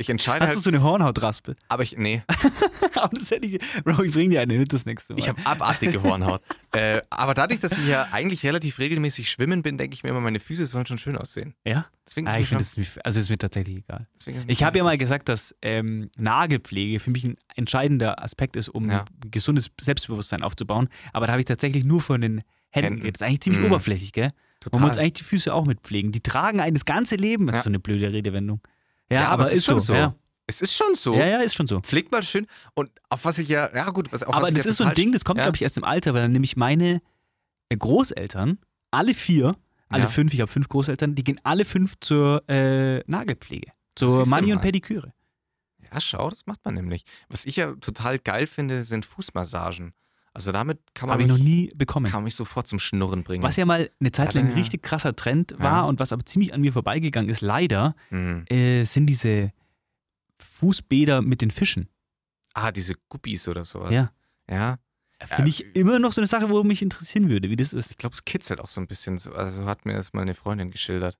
[0.00, 1.56] ich entscheide Hast du halt, so eine Hornhautraspe?
[1.68, 2.22] aber ich, nee,
[2.94, 5.18] Aber das hätte ich, Bro, ich bring dir eine mit das nächste Mal.
[5.18, 6.40] ich habe abartige Hornhaut.
[6.72, 10.20] äh, aber dadurch, dass ich ja eigentlich relativ regelmäßig schwimmen bin, denke ich mir immer,
[10.20, 11.54] meine Füße sollen schon schön aussehen.
[11.64, 11.86] ja?
[12.06, 14.06] Deswegen ist Ah, mir ich finde, das also ist mir tatsächlich egal.
[14.26, 18.68] mir Ich habe ja mal gesagt, dass ähm, Nagelpflege für mich ein entscheidender Aspekt ist,
[18.68, 19.04] um Ja.
[19.24, 20.88] ein gesundes Selbstbewusstsein aufzubauen.
[21.12, 23.12] Aber da habe ich tatsächlich nur von den Händen Händen.
[23.12, 23.68] Das ist eigentlich ziemlich Mhm.
[23.68, 24.30] oberflächlich, gell?
[24.60, 24.80] Total.
[24.80, 26.12] Man muss eigentlich die Füße auch mitpflegen.
[26.12, 27.46] Die tragen einen das ganze Leben.
[27.46, 27.58] Das Ja.
[27.60, 28.60] ist so eine blöde Redewendung.
[29.10, 29.94] Ja, aber, aber es ist schon so.
[29.94, 30.14] Ja.
[30.46, 31.14] Es ist schon so.
[31.14, 31.80] ja, ja, ist schon so.
[31.80, 32.46] Pflegt mal schön.
[32.74, 34.94] Und auf was ich ja, ja gut, was, auf aber was das ist so ein
[34.94, 35.44] Ding, das kommt, ja?
[35.44, 37.02] glaube ich, erst im Alter, weil dann nämlich meine
[37.68, 38.58] äh, Großeltern,
[38.90, 39.56] alle vier,
[39.90, 40.08] alle Ja.
[40.08, 43.72] fünf, ich habe fünf Großeltern, die gehen alle fünf zur äh, Nagelpflege.
[43.94, 44.62] Zur Mani- und.
[44.62, 45.12] Pediküre.
[45.92, 47.04] Ja, schau, das macht man nämlich.
[47.28, 49.92] Was ich ja total geil finde, sind Fußmassagen.
[50.34, 52.10] Also damit kann man, Habe ich noch mich, nie bekommen.
[52.10, 53.42] kann mich sofort zum Schnurren bringen.
[53.42, 55.82] Was ja mal eine Zeit lang ein richtig krasser Trend war Ja.
[55.84, 58.44] und was aber ziemlich an mir vorbeigegangen ist, leider, Mhm.
[58.48, 59.50] äh, sind diese
[60.38, 61.88] Fußbäder mit den Fischen.
[62.54, 63.90] Ah, diese Guppies oder sowas.
[63.90, 64.10] Ja.
[64.50, 64.78] Ja.
[65.24, 67.90] Finde ich immer noch so eine Sache, wo mich interessieren würde, wie das ist.
[67.90, 69.32] Ich glaube, es kitzelt auch so ein bisschen so.
[69.32, 71.18] Also hat mir das mal eine Freundin geschildert.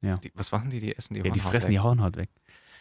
[0.00, 0.16] Ja.
[0.16, 0.80] Die, was machen die?
[0.80, 1.74] Die essen die Ja, die Hornhaut fressen weg.
[1.74, 2.30] die Hornhaut weg.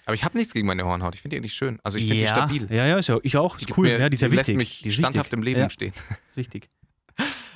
[0.05, 1.15] Aber ich habe nichts gegen meine Hornhaut.
[1.15, 1.79] Ich finde die eigentlich schön.
[1.83, 2.29] Also ich finde ja.
[2.29, 2.67] die stabil.
[2.75, 3.57] Ja, ja, ist ja, ich auch.
[3.57, 3.87] Die Ist cool.
[3.87, 4.57] Mir, ja, die ist ja lässt wichtig.
[4.57, 5.33] mich die standhaft wichtig.
[5.37, 5.93] im Leben ja, stehen.
[6.29, 6.69] ist wichtig.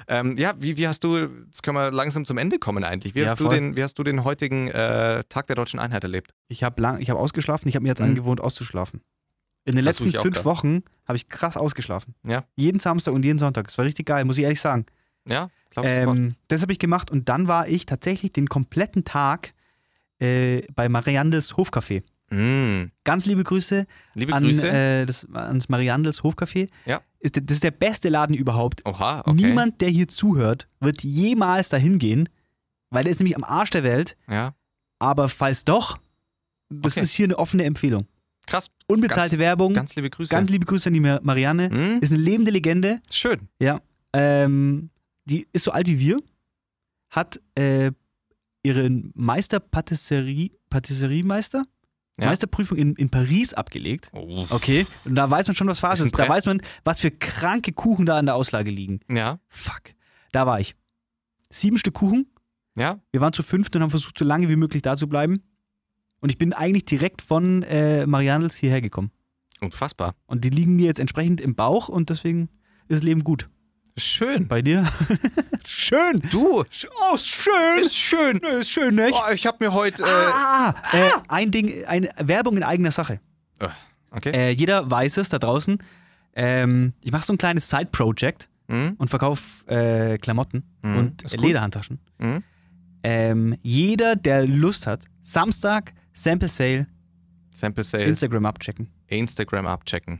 [0.08, 3.16] Ähm, ja, wie, wie hast du, jetzt können wir langsam zum Ende kommen eigentlich.
[3.16, 6.04] Wie, Ja, hast, du den, wie hast du den heutigen äh, Tag der deutschen Einheit
[6.04, 6.36] erlebt?
[6.48, 7.68] Ich habe ich habe ausgeschlafen.
[7.68, 8.10] Ich habe mir jetzt Mhm.
[8.10, 9.02] angewohnt, auszuschlafen.
[9.68, 10.46] In den Versuch letzten ich fünf.
[10.46, 12.14] Wochen habe ich krass ausgeschlafen.
[12.28, 12.44] Ja.
[12.56, 13.66] Jeden Samstag und jeden Sonntag.
[13.66, 14.86] Das war richtig geil, muss ich ehrlich sagen.
[15.28, 16.00] Ja, glaubst du?
[16.02, 19.54] Ähm, das habe ich gemacht und dann war ich tatsächlich den kompletten Tag
[20.20, 22.04] äh, bei Mariandels Hofcafé.
[22.30, 24.68] Mm, Ganz liebe Grüße liebe an, Grüße.
[24.70, 26.70] äh, das, ans Mariandels Hofcafé.
[26.86, 27.02] Ja.
[27.20, 28.86] Ist, das ist der beste Laden überhaupt.
[28.86, 29.34] Oha, okay.
[29.34, 32.30] Niemand, der hier zuhört, wird jemals dahin gehen,
[32.92, 34.16] weil der ist nämlich am Arsch der Welt.
[34.30, 34.54] Ja,
[35.00, 35.98] Aber falls doch,
[36.70, 37.02] das Okay.
[37.02, 38.06] ist hier eine offene Empfehlung.
[38.48, 38.70] krass.
[38.88, 39.74] Unbezahlte Ganz- Werbung.
[39.74, 40.40] Ganz, Ganz liebe Grüße.
[40.42, 41.70] liebe Grüße an die Mar- Marianne.
[41.70, 43.02] Mm, Ist eine lebende Legende.
[43.12, 43.50] schön.
[44.14, 44.90] Ähm,
[45.26, 46.18] die ist so alt wie wir.
[47.10, 47.92] Hat äh,
[48.64, 51.66] ihren Meister Patisserie, Patisseriemeister,
[52.18, 52.28] Ja.
[52.28, 54.10] Meisterprüfung in, in Paris abgelegt.
[54.14, 54.46] Oh.
[54.50, 54.88] Okay.
[55.04, 56.20] Und da weiß man schon, was Phase Ist ist.
[56.20, 59.02] Da weiß man, was für kranke Kuchen da an der Auslage liegen.
[59.10, 59.94] Ja, Fuck.
[60.32, 60.76] Da war ich.
[61.50, 62.28] Sieben Stück Kuchen.
[62.76, 63.00] ja.
[63.12, 65.42] Wir waren zu fünft und haben versucht, so lange wie möglich da zu bleiben.
[66.22, 69.12] Und ich bin eigentlich direkt von äh, Mariandels hierher gekommen.
[69.62, 70.16] Unfassbar.
[70.26, 72.50] Und die liegen mir jetzt entsprechend im Bauch und deswegen
[72.88, 73.50] ist das Leben gut.
[73.98, 74.48] Schön.
[74.48, 74.86] Bei dir?
[75.68, 76.22] schön.
[76.30, 77.80] Du, Oh, ist schön.
[77.82, 78.40] ist schön.
[78.44, 79.14] Nö, ist schön, nicht?
[79.16, 80.04] Oh, ich habe mir heute.
[80.04, 83.22] Äh, ah, äh, ein Ding, eine Werbung in eigener Sache.
[84.12, 84.32] okay.
[84.32, 85.78] Äh, jeder weiß es da draußen.
[86.36, 88.96] Ähm, ich mache so ein kleines Side-Project Mhm.
[88.98, 91.38] und verkaufe äh, Klamotten Mhm, und äh.
[91.38, 92.00] Lederhandtaschen.
[92.18, 92.44] Mhm.
[93.04, 96.88] Ähm, jeder, der Lust hat, Samstag, Sample Sale,
[97.54, 98.90] Sample Sale, Instagram abchecken.
[99.08, 100.20] Instagram abchecken.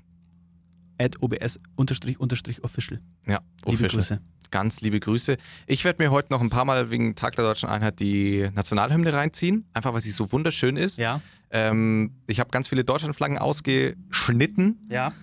[0.98, 3.02] At obs unterstrich unterstrich official.
[3.28, 4.02] Ja, Liebe official.
[4.02, 4.20] Grüße.
[4.52, 5.38] Ganz liebe Grüße.
[5.68, 9.12] Ich werde mir heute noch ein paar Mal wegen Tag der Deutschen Einheit die Nationalhymne
[9.12, 10.98] reinziehen, einfach weil sie so wunderschön ist.
[10.98, 11.22] Ja.
[11.50, 14.86] Ähm, ich habe ganz viele Deutschlandflaggen ausgeschnitten.
[14.90, 15.14] Ja.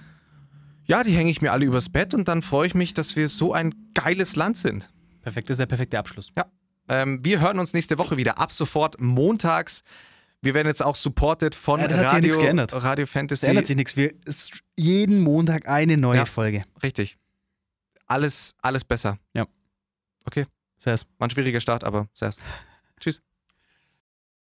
[0.84, 3.28] Ja, die hänge ich mir alle übers Bett und dann freue ich mich, dass wir
[3.28, 4.90] so ein geiles Land sind.
[5.22, 6.32] Perfekt, das ist der perfekte Abschluss.
[6.88, 9.84] Ähm, wir hören uns nächste Woche wieder ab sofort montags.
[10.43, 12.72] Wir werden jetzt auch supported von Ja, das hat sich ja Radio, nichts geändert.
[12.74, 13.47] Radio Fantasy.
[13.47, 13.97] ändert sich nichts.
[13.97, 14.12] Wir
[14.76, 16.26] jeden Montag eine neue Ja.
[16.26, 16.64] Folge.
[16.82, 17.16] Richtig.
[18.07, 19.18] Alles, alles besser.
[20.76, 20.97] Sehr.
[21.18, 22.32] War ein schwieriger Start, aber sehr.
[23.01, 23.22] Tschüss.